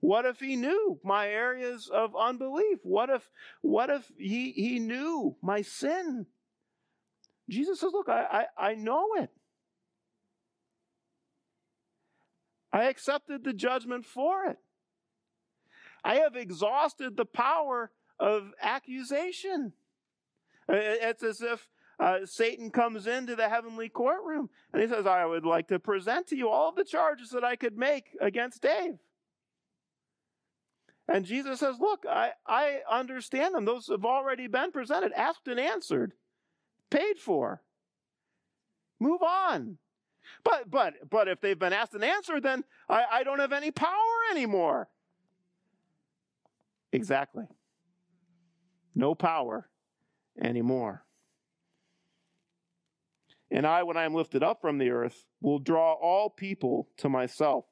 What 0.01 0.27
if 0.27 0.41
he 0.41 0.57
knew 0.57 1.01
my 1.03 1.29
areas 1.29 1.91
of 1.93 2.15
unbelief? 2.17 2.79
What 2.83 3.11
if, 3.11 3.29
what 3.63 3.91
if 3.91 4.11
he, 4.19 4.53
he 4.53 4.79
knew 4.79 5.37
my 5.43 5.63
sin? 5.63 6.27
Jesus 7.49 7.81
says, 7.81 7.93
look, 7.93 8.09
I, 8.09 8.47
I, 8.59 8.71
I 8.71 8.75
know 8.75 9.15
it. 9.17 9.31
I 12.73 12.85
accepted 12.85 13.43
the 13.43 13.53
judgment 13.53 14.05
for 14.05 14.45
it. 14.47 14.59
I 16.05 16.17
have 16.17 16.37
exhausted 16.37 17.17
the 17.17 17.25
power 17.25 17.91
of 18.21 18.53
accusation. 18.61 19.73
It's 20.69 21.23
as 21.23 21.41
if 21.41 21.69
uh, 21.99 22.19
Satan 22.25 22.71
comes 22.71 23.07
into 23.07 23.35
the 23.35 23.49
heavenly 23.49 23.89
courtroom 23.89 24.51
and 24.73 24.83
he 24.83 24.89
says, 24.89 25.07
I 25.07 25.25
would 25.25 25.47
like 25.47 25.69
to 25.69 25.79
present 25.79 26.27
to 26.29 26.37
you 26.37 26.51
all 26.51 26.73
the 26.73 26.85
charges 26.85 27.31
that 27.31 27.45
I 27.45 27.57
could 27.57 27.79
make 27.79 28.09
against 28.21 28.63
Dave. 28.63 28.99
And 31.09 31.25
Jesus 31.25 31.61
says, 31.61 31.77
Look, 31.79 32.05
I, 32.09 32.31
I 32.47 32.81
understand 32.91 33.55
them. 33.55 33.65
Those 33.65 33.89
have 33.89 34.05
already 34.05 34.49
been 34.49 34.73
presented, 34.73 35.13
asked 35.13 35.47
and 35.47 35.61
answered, 35.61 36.13
paid 36.91 37.19
for. 37.19 37.63
Move 38.99 39.23
on. 39.23 39.79
But 40.43 40.71
but 40.71 40.95
but 41.09 41.29
if 41.29 41.41
they've 41.41 41.59
been 41.59 41.73
asked 41.73 41.95
and 41.95 42.05
answered, 42.05 42.43
then 42.43 42.65
I, 42.89 43.05
I 43.13 43.23
don't 43.25 43.39
have 43.39 43.53
any 43.53 43.71
power 43.71 43.91
anymore. 44.31 44.89
Exactly. 46.93 47.45
No 48.95 49.15
power 49.15 49.69
anymore. 50.41 51.05
And 53.51 53.67
I, 53.67 53.85
when 53.85 53.97
I 53.97 54.05
am 54.05 54.15
lifted 54.15 54.43
up 54.43 54.61
from 54.61 54.79
the 54.79 54.91
earth, 54.91 55.25
will 55.41 55.61
draw 55.61 55.93
all 55.93 56.31
people 56.31 56.89
to 56.97 57.09
myself. 57.09 57.65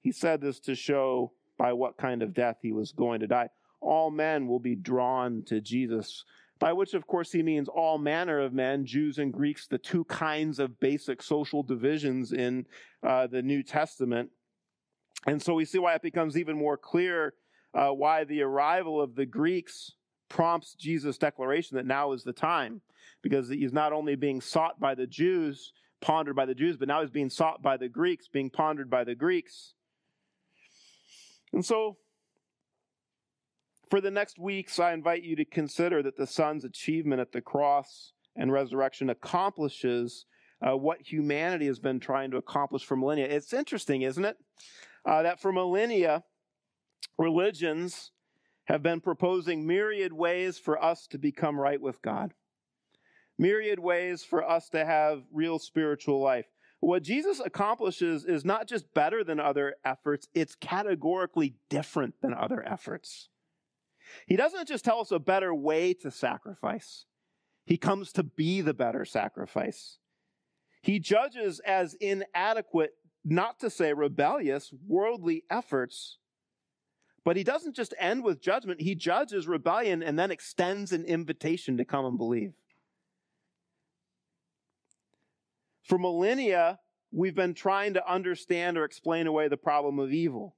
He 0.00 0.10
said 0.10 0.40
this 0.40 0.58
to 0.60 0.74
show 0.74 1.32
by 1.60 1.74
what 1.74 1.98
kind 1.98 2.22
of 2.22 2.32
death 2.32 2.56
he 2.62 2.72
was 2.72 2.90
going 2.90 3.20
to 3.20 3.26
die. 3.26 3.50
All 3.82 4.10
men 4.10 4.46
will 4.46 4.58
be 4.58 4.74
drawn 4.74 5.42
to 5.42 5.60
Jesus, 5.60 6.24
by 6.58 6.72
which, 6.72 6.94
of 6.94 7.06
course, 7.06 7.30
he 7.30 7.42
means 7.42 7.68
all 7.68 7.98
manner 7.98 8.40
of 8.40 8.54
men, 8.54 8.86
Jews 8.86 9.18
and 9.18 9.30
Greeks, 9.30 9.66
the 9.66 9.76
two 9.76 10.04
kinds 10.04 10.58
of 10.58 10.80
basic 10.80 11.22
social 11.22 11.62
divisions 11.62 12.32
in 12.32 12.64
uh, 13.06 13.26
the 13.26 13.42
New 13.42 13.62
Testament. 13.62 14.30
And 15.26 15.42
so 15.42 15.52
we 15.52 15.66
see 15.66 15.78
why 15.78 15.94
it 15.94 16.00
becomes 16.00 16.38
even 16.38 16.56
more 16.56 16.78
clear 16.78 17.34
uh, 17.74 17.90
why 17.90 18.24
the 18.24 18.40
arrival 18.40 18.98
of 18.98 19.14
the 19.14 19.26
Greeks 19.26 19.92
prompts 20.30 20.74
Jesus' 20.74 21.18
declaration 21.18 21.76
that 21.76 21.84
now 21.84 22.12
is 22.12 22.24
the 22.24 22.32
time 22.32 22.80
because 23.20 23.50
he's 23.50 23.74
not 23.74 23.92
only 23.92 24.16
being 24.16 24.40
sought 24.40 24.80
by 24.80 24.94
the 24.94 25.06
Jews, 25.06 25.74
pondered 26.00 26.36
by 26.36 26.46
the 26.46 26.54
Jews, 26.54 26.78
but 26.78 26.88
now 26.88 27.02
he's 27.02 27.10
being 27.10 27.28
sought 27.28 27.60
by 27.60 27.76
the 27.76 27.88
Greeks, 27.88 28.28
being 28.28 28.48
pondered 28.48 28.88
by 28.88 29.04
the 29.04 29.14
Greeks. 29.14 29.74
And 31.52 31.64
so, 31.64 31.96
for 33.88 34.00
the 34.00 34.10
next 34.10 34.38
weeks, 34.38 34.78
I 34.78 34.92
invite 34.92 35.22
you 35.22 35.34
to 35.36 35.44
consider 35.44 36.02
that 36.02 36.16
the 36.16 36.26
Son's 36.26 36.64
achievement 36.64 37.20
at 37.20 37.32
the 37.32 37.40
cross 37.40 38.12
and 38.36 38.52
resurrection 38.52 39.10
accomplishes 39.10 40.26
uh, 40.64 40.76
what 40.76 41.00
humanity 41.00 41.66
has 41.66 41.78
been 41.78 41.98
trying 41.98 42.30
to 42.30 42.36
accomplish 42.36 42.84
for 42.84 42.96
millennia. 42.96 43.26
It's 43.26 43.52
interesting, 43.52 44.02
isn't 44.02 44.24
it? 44.24 44.36
Uh, 45.04 45.22
that 45.22 45.40
for 45.40 45.52
millennia, 45.52 46.22
religions 47.18 48.12
have 48.64 48.82
been 48.82 49.00
proposing 49.00 49.66
myriad 49.66 50.12
ways 50.12 50.58
for 50.58 50.82
us 50.82 51.06
to 51.08 51.18
become 51.18 51.58
right 51.58 51.80
with 51.80 52.00
God 52.02 52.32
myriad 53.40 53.78
ways 53.78 54.22
for 54.22 54.48
us 54.48 54.68
to 54.68 54.84
have 54.84 55.22
real 55.32 55.58
spiritual 55.58 56.20
life. 56.20 56.44
What 56.80 57.02
Jesus 57.02 57.40
accomplishes 57.40 58.24
is 58.24 58.44
not 58.44 58.66
just 58.66 58.92
better 58.94 59.22
than 59.22 59.38
other 59.38 59.76
efforts, 59.84 60.28
it's 60.34 60.54
categorically 60.54 61.54
different 61.68 62.14
than 62.22 62.32
other 62.32 62.66
efforts. 62.66 63.28
He 64.26 64.36
doesn't 64.36 64.66
just 64.66 64.84
tell 64.84 65.00
us 65.00 65.12
a 65.12 65.18
better 65.18 65.54
way 65.54 65.94
to 65.94 66.10
sacrifice, 66.10 67.04
He 67.66 67.76
comes 67.76 68.12
to 68.12 68.22
be 68.22 68.60
the 68.62 68.74
better 68.74 69.04
sacrifice. 69.04 69.98
He 70.82 70.98
judges 70.98 71.60
as 71.60 71.94
inadequate 72.00 72.94
not 73.22 73.60
to 73.60 73.68
say 73.68 73.92
rebellious, 73.92 74.72
worldly 74.86 75.44
efforts. 75.50 76.16
But 77.22 77.36
he 77.36 77.44
doesn't 77.44 77.76
just 77.76 77.92
end 77.98 78.24
with 78.24 78.40
judgment, 78.40 78.80
he 78.80 78.94
judges 78.94 79.46
rebellion 79.46 80.02
and 80.02 80.18
then 80.18 80.30
extends 80.30 80.92
an 80.92 81.04
invitation 81.04 81.76
to 81.76 81.84
come 81.84 82.06
and 82.06 82.16
believe. 82.16 82.54
For 85.82 85.98
millennia, 85.98 86.78
we've 87.10 87.34
been 87.34 87.54
trying 87.54 87.94
to 87.94 88.10
understand 88.10 88.78
or 88.78 88.84
explain 88.84 89.26
away 89.26 89.48
the 89.48 89.56
problem 89.56 89.98
of 89.98 90.12
evil. 90.12 90.56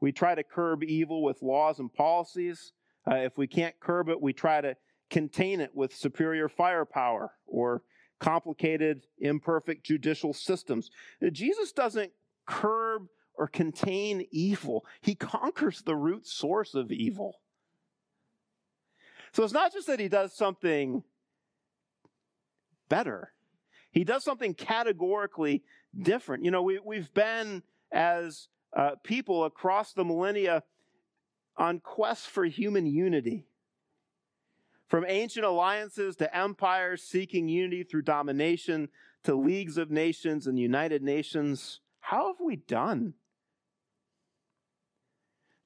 We 0.00 0.12
try 0.12 0.34
to 0.34 0.42
curb 0.42 0.82
evil 0.82 1.22
with 1.22 1.42
laws 1.42 1.78
and 1.78 1.92
policies. 1.92 2.72
Uh, 3.10 3.16
if 3.16 3.38
we 3.38 3.46
can't 3.46 3.78
curb 3.80 4.08
it, 4.08 4.20
we 4.20 4.32
try 4.32 4.60
to 4.60 4.76
contain 5.10 5.60
it 5.60 5.70
with 5.74 5.94
superior 5.94 6.48
firepower 6.48 7.32
or 7.46 7.82
complicated, 8.20 9.06
imperfect 9.18 9.84
judicial 9.84 10.32
systems. 10.32 10.90
Jesus 11.32 11.72
doesn't 11.72 12.12
curb 12.46 13.08
or 13.36 13.48
contain 13.48 14.26
evil, 14.30 14.84
he 15.00 15.14
conquers 15.14 15.82
the 15.82 15.96
root 15.96 16.26
source 16.26 16.74
of 16.74 16.92
evil. 16.92 17.40
So 19.32 19.42
it's 19.42 19.52
not 19.52 19.72
just 19.72 19.88
that 19.88 19.98
he 19.98 20.06
does 20.06 20.36
something 20.36 21.02
better, 22.88 23.32
he 23.94 24.02
does 24.02 24.24
something 24.24 24.54
categorically 24.54 25.62
different. 25.96 26.44
You 26.44 26.50
know, 26.50 26.62
we, 26.62 26.80
we've 26.84 27.14
been 27.14 27.62
as 27.92 28.48
uh, 28.76 28.96
people 29.04 29.44
across 29.44 29.92
the 29.92 30.04
millennia 30.04 30.64
on 31.56 31.78
quest 31.78 32.26
for 32.26 32.44
human 32.44 32.86
unity. 32.86 33.46
From 34.88 35.06
ancient 35.08 35.46
alliances 35.46 36.16
to 36.16 36.36
empires 36.36 37.02
seeking 37.02 37.48
unity 37.48 37.84
through 37.84 38.02
domination 38.02 38.88
to 39.22 39.36
leagues 39.36 39.78
of 39.78 39.92
nations 39.92 40.48
and 40.48 40.58
United 40.58 41.00
Nations, 41.00 41.80
how 42.00 42.26
have 42.26 42.40
we 42.44 42.56
done? 42.56 43.14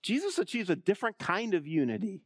Jesus 0.03 0.39
achieves 0.39 0.69
a 0.69 0.77
different 0.77 1.19
kind 1.19 1.55
of 1.55 1.67
unity. 1.67 2.21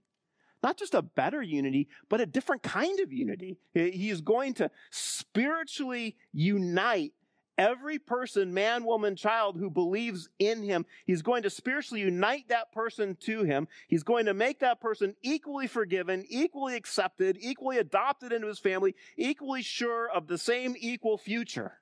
Not 0.63 0.77
just 0.77 0.95
a 0.95 1.03
better 1.03 1.43
unity, 1.43 1.89
but 2.09 2.21
a 2.21 2.27
different 2.27 2.63
kind 2.63 3.01
of 3.01 3.13
unity. 3.13 3.59
He 3.75 4.11
is 4.11 4.21
going 4.21 4.55
to 4.55 4.71
spiritually 4.91 6.17
unite 6.33 7.13
every 7.59 7.99
person, 7.99 8.55
man, 8.55 8.85
woman, 8.85 9.17
child 9.17 9.57
who 9.57 9.71
believes 9.71 10.29
in 10.39 10.63
him. 10.63 10.87
He's 11.05 11.23
going 11.23 11.43
to 11.43 11.51
spiritually 11.51 12.03
unite 12.03 12.49
that 12.49 12.73
person 12.73 13.17
to 13.23 13.43
him. 13.43 13.67
He's 13.89 14.05
going 14.05 14.27
to 14.27 14.35
make 14.35 14.61
that 14.61 14.81
person 14.81 15.15
equally 15.23 15.67
forgiven, 15.67 16.25
equally 16.29 16.77
accepted, 16.77 17.37
equally 17.41 17.79
adopted 17.79 18.33
into 18.33 18.47
his 18.47 18.59
family, 18.59 18.95
equally 19.17 19.63
sure 19.63 20.09
of 20.09 20.29
the 20.29 20.39
same 20.39 20.75
equal 20.79 21.19
future. 21.19 21.81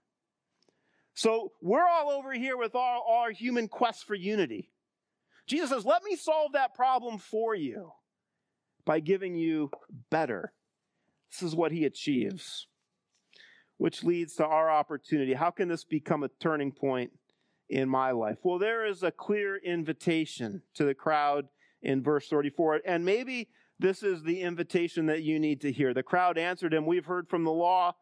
So 1.15 1.53
we're 1.61 1.87
all 1.87 2.11
over 2.11 2.33
here 2.33 2.57
with 2.57 2.75
our, 2.75 3.03
our 3.03 3.31
human 3.31 3.69
quest 3.69 4.07
for 4.07 4.15
unity. 4.15 4.71
Jesus 5.47 5.71
says, 5.71 5.85
Let 5.85 6.03
me 6.03 6.17
solve 6.17 6.53
that 6.53 6.75
problem 6.75 7.19
for 7.19 7.55
you 7.55 7.93
by 8.91 8.99
giving 8.99 9.37
you 9.37 9.71
better. 10.11 10.53
This 11.31 11.43
is 11.43 11.55
what 11.55 11.71
he 11.71 11.85
achieves 11.85 12.67
which 13.77 14.03
leads 14.03 14.35
to 14.35 14.45
our 14.45 14.69
opportunity. 14.69 15.33
How 15.33 15.53
can 15.53 15.69
this 15.69 15.85
become 15.85 16.25
a 16.25 16.31
turning 16.41 16.73
point 16.73 17.13
in 17.69 17.89
my 17.89 18.11
life? 18.11 18.39
Well, 18.43 18.59
there 18.59 18.85
is 18.85 19.05
a 19.05 19.13
clear 19.13 19.59
invitation 19.59 20.63
to 20.75 20.85
the 20.85 20.93
crowd 20.93 21.47
in 21.83 22.03
verse 22.03 22.27
34. 22.27 22.81
And 22.85 23.05
maybe 23.05 23.51
this 23.79 24.03
is 24.03 24.25
the 24.25 24.41
invitation 24.41 25.07
that 25.07 25.23
you 25.23 25.39
need 25.39 25.61
to 25.61 25.71
hear. 25.71 25.95
The 25.95 26.03
crowd 26.03 26.37
answered 26.37 26.75
him, 26.75 26.85
We've 26.85 27.07
heard 27.07 27.29
from 27.29 27.45
the 27.45 27.53
law 27.53 27.95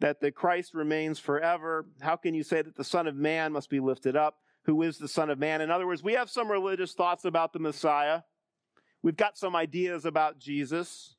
that 0.00 0.20
the 0.20 0.32
Christ 0.32 0.74
remains 0.74 1.20
forever. 1.20 1.86
How 2.00 2.16
can 2.16 2.34
you 2.34 2.42
say 2.42 2.62
that 2.62 2.76
the 2.76 2.82
Son 2.82 3.06
of 3.06 3.14
Man 3.14 3.52
must 3.52 3.70
be 3.70 3.78
lifted 3.78 4.16
up? 4.16 4.38
Who 4.64 4.82
is 4.82 4.98
the 4.98 5.06
Son 5.06 5.30
of 5.30 5.38
Man? 5.38 5.60
In 5.60 5.70
other 5.70 5.86
words, 5.86 6.02
we 6.02 6.14
have 6.14 6.28
some 6.28 6.50
religious 6.50 6.94
thoughts 6.94 7.24
about 7.24 7.52
the 7.52 7.60
Messiah. 7.60 8.22
We've 9.02 9.16
got 9.16 9.36
some 9.36 9.56
ideas 9.56 10.04
about 10.04 10.38
Jesus, 10.38 11.16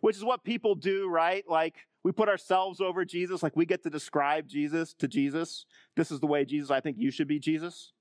which 0.00 0.16
is 0.16 0.24
what 0.24 0.42
people 0.42 0.74
do, 0.74 1.08
right? 1.08 1.44
Like, 1.48 1.76
we 2.02 2.12
put 2.12 2.28
ourselves 2.28 2.80
over 2.80 3.04
Jesus, 3.04 3.42
like 3.42 3.56
we 3.56 3.66
get 3.66 3.82
to 3.82 3.90
describe 3.90 4.46
Jesus 4.46 4.94
to 4.94 5.08
Jesus. 5.08 5.66
This 5.96 6.10
is 6.10 6.20
the 6.20 6.26
way 6.26 6.44
Jesus, 6.44 6.70
I 6.70 6.80
think 6.80 6.96
you 6.98 7.10
should 7.10 7.28
be 7.28 7.38
Jesus. 7.38 7.92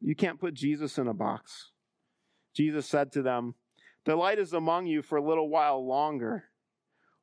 You 0.00 0.16
can't 0.16 0.40
put 0.40 0.54
Jesus 0.54 0.98
in 0.98 1.06
a 1.06 1.14
box. 1.14 1.70
Jesus 2.54 2.86
said 2.86 3.12
to 3.12 3.22
them, 3.22 3.54
The 4.04 4.16
light 4.16 4.40
is 4.40 4.52
among 4.52 4.86
you 4.86 5.00
for 5.00 5.16
a 5.16 5.24
little 5.24 5.48
while 5.48 5.86
longer. 5.86 6.44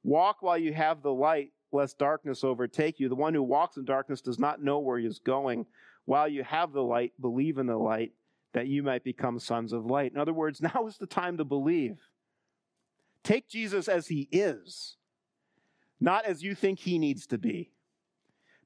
Walk 0.01 0.37
while 0.41 0.57
you 0.57 0.73
have 0.73 1.01
the 1.01 1.11
light, 1.11 1.51
lest 1.73 1.99
darkness 1.99 2.43
overtake 2.43 2.99
you. 2.99 3.09
The 3.09 3.15
one 3.15 3.33
who 3.33 3.43
walks 3.43 3.75
in 3.75 3.83
darkness 3.83 4.21
does 4.21 4.39
not 4.39 4.63
know 4.63 4.79
where 4.79 4.97
he 4.97 5.05
is 5.05 5.19
going. 5.19 5.65
While 6.09 6.27
you 6.27 6.43
have 6.43 6.73
the 6.73 6.81
light, 6.81 7.13
believe 7.21 7.59
in 7.59 7.67
the 7.67 7.77
light, 7.77 8.13
that 8.55 8.65
you 8.65 8.81
might 8.81 9.03
become 9.03 9.37
sons 9.37 9.73
of 9.73 9.85
light. 9.85 10.11
In 10.11 10.17
other 10.17 10.33
words, 10.33 10.59
now 10.73 10.87
is 10.87 10.97
the 10.97 11.05
time 11.05 11.37
to 11.37 11.45
believe. 11.45 11.99
Take 13.23 13.47
Jesus 13.47 13.87
as 13.87 14.07
he 14.07 14.27
is, 14.31 14.97
not 16.01 16.25
as 16.25 16.41
you 16.41 16.55
think 16.55 16.79
he 16.79 16.97
needs 16.97 17.27
to 17.27 17.37
be. 17.37 17.69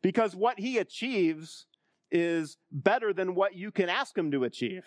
Because 0.02 0.34
what 0.34 0.58
he 0.58 0.78
achieves 0.78 1.66
is 2.12 2.56
better 2.72 3.12
than 3.12 3.36
what 3.36 3.56
you 3.56 3.72
can 3.72 3.90
ask 3.90 4.18
him 4.18 4.32
to 4.32 4.46
achieve. 4.46 4.86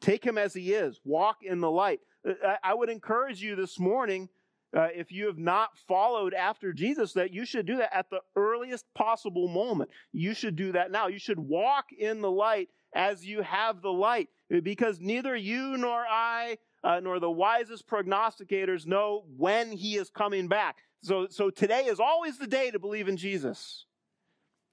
Take 0.00 0.24
him 0.24 0.38
as 0.38 0.54
he 0.54 0.72
is, 0.72 0.98
walk 1.04 1.40
in 1.42 1.60
the 1.60 1.70
light. 1.70 2.00
Uh, 2.26 2.54
I 2.64 2.72
would 2.72 2.88
encourage 2.88 3.42
you 3.42 3.54
this 3.54 3.78
morning, 3.78 4.30
uh, 4.76 4.88
if 4.94 5.12
you 5.12 5.26
have 5.26 5.38
not 5.38 5.76
followed 5.86 6.34
after 6.34 6.72
Jesus, 6.72 7.12
that 7.12 7.32
you 7.32 7.44
should 7.44 7.66
do 7.66 7.76
that 7.76 7.94
at 7.94 8.10
the 8.10 8.20
earliest 8.36 8.86
possible 8.94 9.48
moment. 9.48 9.90
You 10.12 10.34
should 10.34 10.56
do 10.56 10.72
that 10.72 10.90
now. 10.90 11.08
You 11.08 11.18
should 11.18 11.38
walk 11.38 11.86
in 11.96 12.20
the 12.20 12.30
light 12.30 12.68
as 12.94 13.24
you 13.24 13.42
have 13.42 13.82
the 13.82 13.92
light, 13.92 14.28
because 14.62 15.00
neither 15.00 15.34
you 15.34 15.76
nor 15.78 16.04
I 16.08 16.58
uh, 16.84 17.00
nor 17.00 17.20
the 17.20 17.30
wisest 17.30 17.86
prognosticators 17.86 18.86
know 18.86 19.24
when 19.36 19.72
he 19.72 19.96
is 19.96 20.10
coming 20.10 20.48
back. 20.48 20.78
So, 21.02 21.26
so 21.28 21.50
today 21.50 21.84
is 21.86 22.00
always 22.00 22.38
the 22.38 22.46
day 22.46 22.70
to 22.70 22.78
believe 22.78 23.08
in 23.08 23.16
Jesus. 23.16 23.86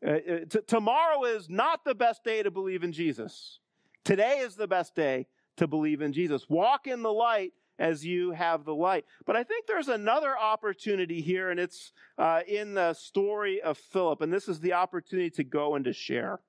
Uh, 0.06 0.12
uh, 0.12 0.18
t- 0.50 0.62
tomorrow 0.68 1.24
is 1.26 1.50
not 1.50 1.84
the 1.84 1.96
best 1.96 2.24
day 2.24 2.44
to 2.44 2.52
believe 2.52 2.84
in 2.84 2.92
Jesus. 2.92 3.60
Today 4.04 4.40
is 4.40 4.56
the 4.56 4.68
best 4.68 4.96
day 4.96 5.28
to 5.58 5.68
believe 5.68 6.02
in 6.02 6.14
Jesus. 6.14 6.50
Walk 6.50 6.88
in 6.88 7.02
the 7.04 7.12
light 7.12 7.54
as 7.80 8.06
you 8.06 8.32
have 8.32 8.66
the 8.66 8.76
light. 8.76 9.06
But 9.26 9.36
I 9.36 9.44
think 9.44 9.66
there's 9.66 9.88
another 9.88 10.38
opportunity 10.38 11.22
here, 11.22 11.50
and 11.50 11.60
it's 11.60 11.92
uh, 12.18 12.42
in 12.48 12.76
the 12.76 12.94
story 12.94 13.62
of 13.62 13.78
Philip. 13.78 14.22
And 14.22 14.32
this 14.32 14.48
is 14.48 14.60
the 14.60 14.74
opportunity 14.74 15.32
to 15.32 15.44
go 15.44 15.76
and 15.76 15.86
to 15.86 15.94
share. 15.94 16.40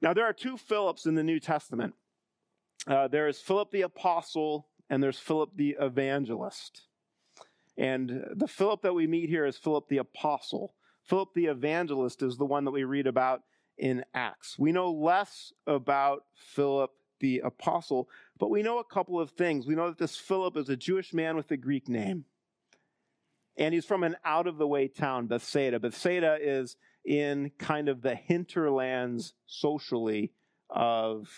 Now, 0.00 0.12
there 0.12 0.24
are 0.24 0.32
two 0.32 0.56
Philips 0.56 1.06
in 1.06 1.14
the 1.14 1.22
New 1.22 1.38
Testament 1.38 1.94
uh, 2.86 3.08
there 3.08 3.28
is 3.28 3.38
Philip 3.38 3.70
the 3.70 3.82
apostle 3.82 4.68
and 4.90 5.02
there's 5.02 5.18
Philip 5.18 5.50
the 5.54 5.76
evangelist. 5.80 6.82
And 7.78 8.24
the 8.34 8.48
Philip 8.48 8.82
that 8.82 8.94
we 8.94 9.06
meet 9.06 9.28
here 9.28 9.46
is 9.46 9.56
Philip 9.56 9.88
the 9.88 9.98
apostle. 9.98 10.74
Philip 11.04 11.30
the 11.34 11.46
evangelist 11.46 12.22
is 12.22 12.36
the 12.36 12.44
one 12.44 12.64
that 12.64 12.70
we 12.70 12.84
read 12.84 13.06
about 13.06 13.42
in 13.78 14.04
Acts. 14.14 14.58
We 14.58 14.72
know 14.72 14.90
less 14.90 15.52
about 15.66 16.24
Philip 16.34 16.90
the 17.20 17.38
apostle, 17.40 18.08
but 18.42 18.50
we 18.50 18.60
know 18.60 18.80
a 18.80 18.84
couple 18.84 19.20
of 19.20 19.30
things. 19.30 19.68
We 19.68 19.76
know 19.76 19.86
that 19.86 19.98
this 19.98 20.16
Philip 20.16 20.56
is 20.56 20.68
a 20.68 20.74
Jewish 20.74 21.14
man 21.14 21.36
with 21.36 21.48
a 21.52 21.56
Greek 21.56 21.88
name. 21.88 22.24
And 23.56 23.72
he's 23.72 23.84
from 23.84 24.02
an 24.02 24.16
out 24.24 24.48
of 24.48 24.58
the 24.58 24.66
way 24.66 24.88
town, 24.88 25.28
Bethsaida. 25.28 25.78
Bethsaida 25.78 26.38
is 26.40 26.74
in 27.04 27.52
kind 27.56 27.88
of 27.88 28.02
the 28.02 28.16
hinterlands 28.16 29.34
socially 29.46 30.32
of 30.68 31.28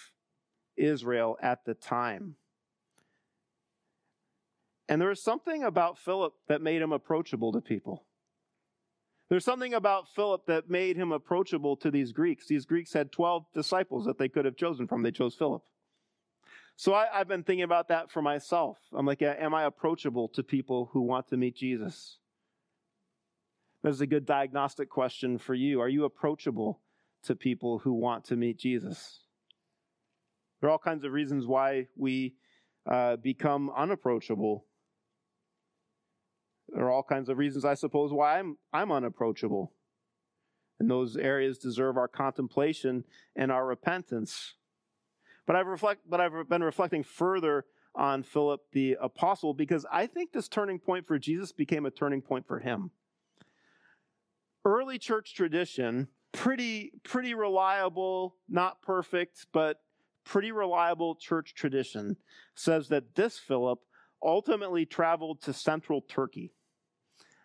Israel 0.78 1.36
at 1.42 1.66
the 1.66 1.74
time. 1.74 2.36
And 4.88 4.98
there 4.98 5.10
was 5.10 5.22
something 5.22 5.62
about 5.62 5.98
Philip 5.98 6.32
that 6.48 6.62
made 6.62 6.80
him 6.80 6.92
approachable 6.92 7.52
to 7.52 7.60
people. 7.60 8.06
There's 9.28 9.44
something 9.44 9.74
about 9.74 10.08
Philip 10.08 10.46
that 10.46 10.70
made 10.70 10.96
him 10.96 11.12
approachable 11.12 11.76
to 11.76 11.90
these 11.90 12.12
Greeks. 12.12 12.46
These 12.46 12.64
Greeks 12.64 12.94
had 12.94 13.12
12 13.12 13.44
disciples 13.52 14.06
that 14.06 14.16
they 14.16 14.30
could 14.30 14.46
have 14.46 14.56
chosen 14.56 14.88
from. 14.88 15.02
They 15.02 15.10
chose 15.10 15.34
Philip. 15.34 15.62
So 16.76 16.92
I, 16.92 17.06
have 17.12 17.28
been 17.28 17.44
thinking 17.44 17.62
about 17.62 17.88
that 17.88 18.10
for 18.10 18.20
myself. 18.20 18.78
I'm 18.92 19.06
like, 19.06 19.22
am 19.22 19.54
I 19.54 19.64
approachable 19.64 20.28
to 20.30 20.42
people 20.42 20.90
who 20.92 21.02
want 21.02 21.28
to 21.28 21.36
meet 21.36 21.56
Jesus? 21.56 22.18
That's 23.82 24.00
a 24.00 24.06
good 24.06 24.26
diagnostic 24.26 24.88
question 24.88 25.38
for 25.38 25.54
you. 25.54 25.80
Are 25.80 25.88
you 25.88 26.04
approachable 26.04 26.80
to 27.24 27.36
people 27.36 27.78
who 27.78 27.92
want 27.92 28.24
to 28.24 28.36
meet 28.36 28.58
Jesus? 28.58 29.20
There 30.60 30.68
are 30.68 30.72
all 30.72 30.78
kinds 30.78 31.04
of 31.04 31.12
reasons 31.12 31.46
why 31.46 31.88
we 31.96 32.34
uh, 32.90 33.16
become 33.16 33.70
unapproachable. 33.76 34.64
There 36.70 36.84
are 36.84 36.90
all 36.90 37.02
kinds 37.02 37.28
of 37.28 37.38
reasons, 37.38 37.64
I 37.64 37.74
suppose, 37.74 38.12
why 38.12 38.38
I'm, 38.38 38.56
I'm 38.72 38.90
unapproachable. 38.90 39.72
And 40.80 40.90
those 40.90 41.16
areas 41.16 41.58
deserve 41.58 41.96
our 41.96 42.08
contemplation 42.08 43.04
and 43.36 43.52
our 43.52 43.66
repentance. 43.66 44.54
But 45.46 45.56
I've, 45.56 45.66
reflect, 45.66 46.02
but 46.08 46.20
I've 46.20 46.48
been 46.48 46.62
reflecting 46.62 47.02
further 47.02 47.66
on 47.94 48.22
Philip 48.22 48.60
the 48.72 48.96
apostle 49.00 49.54
because 49.54 49.86
I 49.90 50.06
think 50.06 50.32
this 50.32 50.48
turning 50.48 50.78
point 50.78 51.06
for 51.06 51.18
Jesus 51.18 51.52
became 51.52 51.86
a 51.86 51.90
turning 51.90 52.22
point 52.22 52.46
for 52.46 52.58
him. 52.58 52.90
Early 54.64 54.98
church 54.98 55.34
tradition, 55.34 56.08
pretty 56.32 56.92
pretty 57.04 57.34
reliable, 57.34 58.36
not 58.48 58.82
perfect, 58.82 59.46
but 59.52 59.80
pretty 60.24 60.52
reliable 60.52 61.14
church 61.14 61.54
tradition 61.54 62.16
says 62.54 62.88
that 62.88 63.14
this 63.14 63.38
Philip 63.38 63.80
ultimately 64.22 64.86
traveled 64.86 65.42
to 65.42 65.52
central 65.52 66.00
Turkey. 66.00 66.52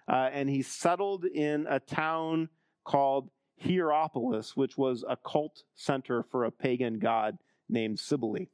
Uh, 0.08 0.30
and 0.32 0.50
he 0.50 0.62
settled 0.62 1.26
in 1.26 1.68
a 1.70 1.80
town 1.80 2.50
called 2.86 3.30
Hierapolis, 3.58 4.56
which 4.56 4.78
was 4.78 5.04
a 5.08 5.18
cult 5.18 5.64
center 5.76 6.24
for 6.24 6.46
a 6.46 6.52
pagan 6.52 6.98
god 6.98 7.38
named 7.70 8.00
Cybele 8.00 8.48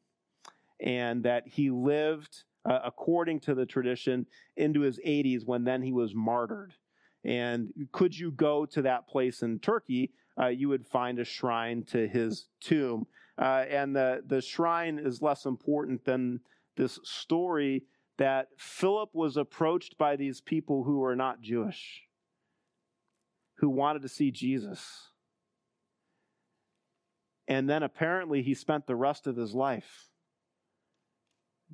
and 0.80 1.24
that 1.24 1.48
he 1.48 1.70
lived 1.70 2.44
uh, 2.70 2.80
according 2.84 3.40
to 3.42 3.56
the 3.56 3.66
tradition 3.66 4.26
into 4.58 4.82
his 4.82 5.00
80s 5.06 5.46
when 5.46 5.64
then 5.64 5.82
he 5.82 5.92
was 5.92 6.14
martyred. 6.14 6.74
And 7.24 7.72
could 7.92 8.18
you 8.18 8.32
go 8.32 8.66
to 8.68 8.82
that 8.84 9.08
place 9.08 9.42
in 9.42 9.60
Turkey, 9.60 10.12
uh, 10.40 10.48
you 10.48 10.70
would 10.70 10.86
find 10.86 11.20
a 11.20 11.26
shrine 11.26 11.84
to 11.86 12.08
his 12.08 12.48
tomb. 12.62 13.08
Uh, 13.38 13.66
and 13.70 13.96
the, 13.96 14.22
the 14.26 14.42
shrine 14.42 15.00
is 15.00 15.22
less 15.22 15.46
important 15.46 16.06
than 16.06 16.40
this 16.78 17.00
story 17.04 17.84
that 18.18 18.48
Philip 18.58 19.10
was 19.14 19.38
approached 19.38 19.98
by 19.98 20.16
these 20.16 20.42
people 20.42 20.84
who 20.84 21.00
were 21.00 21.16
not 21.16 21.42
Jewish, 21.42 22.04
who 23.58 23.70
wanted 23.70 24.04
to 24.04 24.10
see 24.10 24.32
Jesus. 24.32 25.10
And 27.48 27.70
then 27.70 27.84
apparently 27.84 28.42
he 28.42 28.54
spent 28.54 28.88
the 28.88 28.96
rest 28.96 29.28
of 29.28 29.36
his 29.36 29.54
life 29.54 30.10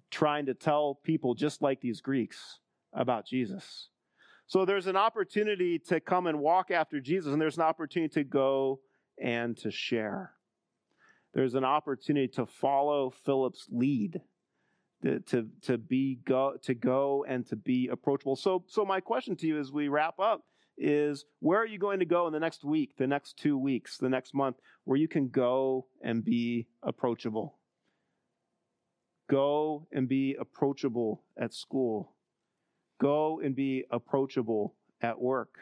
trying 0.09 0.45
to 0.47 0.53
tell 0.53 0.99
people 1.03 1.33
just 1.33 1.61
like 1.61 1.81
these 1.81 2.01
Greeks 2.01 2.59
about 2.93 3.25
Jesus. 3.25 3.89
So 4.47 4.65
there's 4.65 4.87
an 4.87 4.97
opportunity 4.97 5.79
to 5.87 6.01
come 6.01 6.27
and 6.27 6.39
walk 6.39 6.71
after 6.71 6.99
Jesus, 6.99 7.31
and 7.31 7.41
there's 7.41 7.55
an 7.55 7.63
opportunity 7.63 8.13
to 8.15 8.23
go 8.25 8.81
and 9.17 9.55
to 9.57 9.71
share. 9.71 10.33
There's 11.33 11.55
an 11.55 11.63
opportunity 11.63 12.27
to 12.33 12.45
follow 12.45 13.11
Philip's 13.23 13.67
lead, 13.71 14.19
to, 15.03 15.19
to, 15.21 15.47
to 15.61 15.77
be 15.77 16.19
go 16.25 16.57
to 16.63 16.73
go 16.73 17.25
and 17.27 17.47
to 17.47 17.55
be 17.55 17.87
approachable. 17.87 18.35
So 18.35 18.65
so 18.67 18.83
my 18.83 18.99
question 18.99 19.37
to 19.37 19.47
you 19.47 19.57
as 19.57 19.71
we 19.71 19.87
wrap 19.87 20.19
up 20.19 20.43
is 20.81 21.25
where 21.39 21.59
are 21.59 21.65
you 21.65 21.77
going 21.77 21.99
to 21.99 22.05
go 22.05 22.27
in 22.27 22.33
the 22.33 22.39
next 22.39 22.63
week, 22.63 22.97
the 22.97 23.07
next 23.07 23.37
two 23.37 23.57
weeks, 23.57 23.97
the 23.97 24.09
next 24.09 24.33
month, 24.33 24.57
where 24.83 24.97
you 24.97 25.07
can 25.07 25.29
go 25.29 25.85
and 26.01 26.25
be 26.25 26.67
approachable? 26.83 27.57
Go 29.29 29.87
and 29.91 30.09
be 30.09 30.35
approachable 30.39 31.23
at 31.39 31.53
school. 31.53 32.15
Go 32.99 33.39
and 33.39 33.55
be 33.55 33.85
approachable 33.91 34.75
at 35.01 35.21
work. 35.21 35.55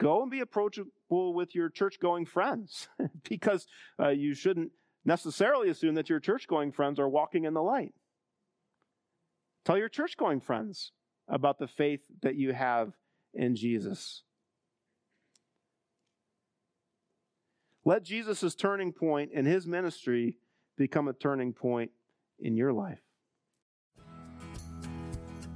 Go 0.00 0.22
and 0.22 0.30
be 0.30 0.40
approachable 0.40 1.34
with 1.34 1.54
your 1.54 1.70
church 1.70 1.98
going 2.00 2.26
friends 2.26 2.88
because 3.28 3.66
uh, 4.02 4.08
you 4.08 4.34
shouldn't 4.34 4.72
necessarily 5.04 5.70
assume 5.70 5.94
that 5.94 6.10
your 6.10 6.20
church 6.20 6.46
going 6.48 6.72
friends 6.72 6.98
are 6.98 7.08
walking 7.08 7.44
in 7.44 7.54
the 7.54 7.62
light. 7.62 7.94
Tell 9.64 9.78
your 9.78 9.88
church 9.88 10.16
going 10.16 10.40
friends 10.40 10.92
about 11.28 11.58
the 11.58 11.68
faith 11.68 12.02
that 12.22 12.34
you 12.34 12.52
have 12.52 12.92
in 13.34 13.56
Jesus. 13.56 14.22
Let 17.84 18.02
Jesus' 18.02 18.54
turning 18.54 18.92
point 18.92 19.32
in 19.32 19.44
his 19.44 19.66
ministry 19.66 20.36
become 20.76 21.08
a 21.08 21.12
turning 21.12 21.52
point 21.52 21.90
in 22.38 22.56
your 22.56 22.72
life. 22.72 23.00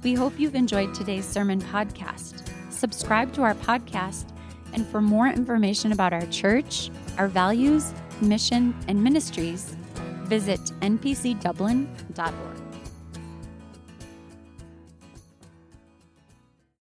We 0.03 0.13
hope 0.13 0.39
you've 0.39 0.55
enjoyed 0.55 0.93
today's 0.93 1.25
sermon 1.25 1.59
podcast. 1.59 2.49
Subscribe 2.71 3.33
to 3.33 3.41
our 3.41 3.55
podcast, 3.55 4.29
and 4.73 4.87
for 4.87 5.01
more 5.01 5.27
information 5.27 5.91
about 5.91 6.13
our 6.13 6.25
church, 6.27 6.89
our 7.17 7.27
values, 7.27 7.93
mission, 8.21 8.73
and 8.87 9.03
ministries, 9.03 9.75
visit 10.23 10.61
npcdublin.org. 10.81 12.58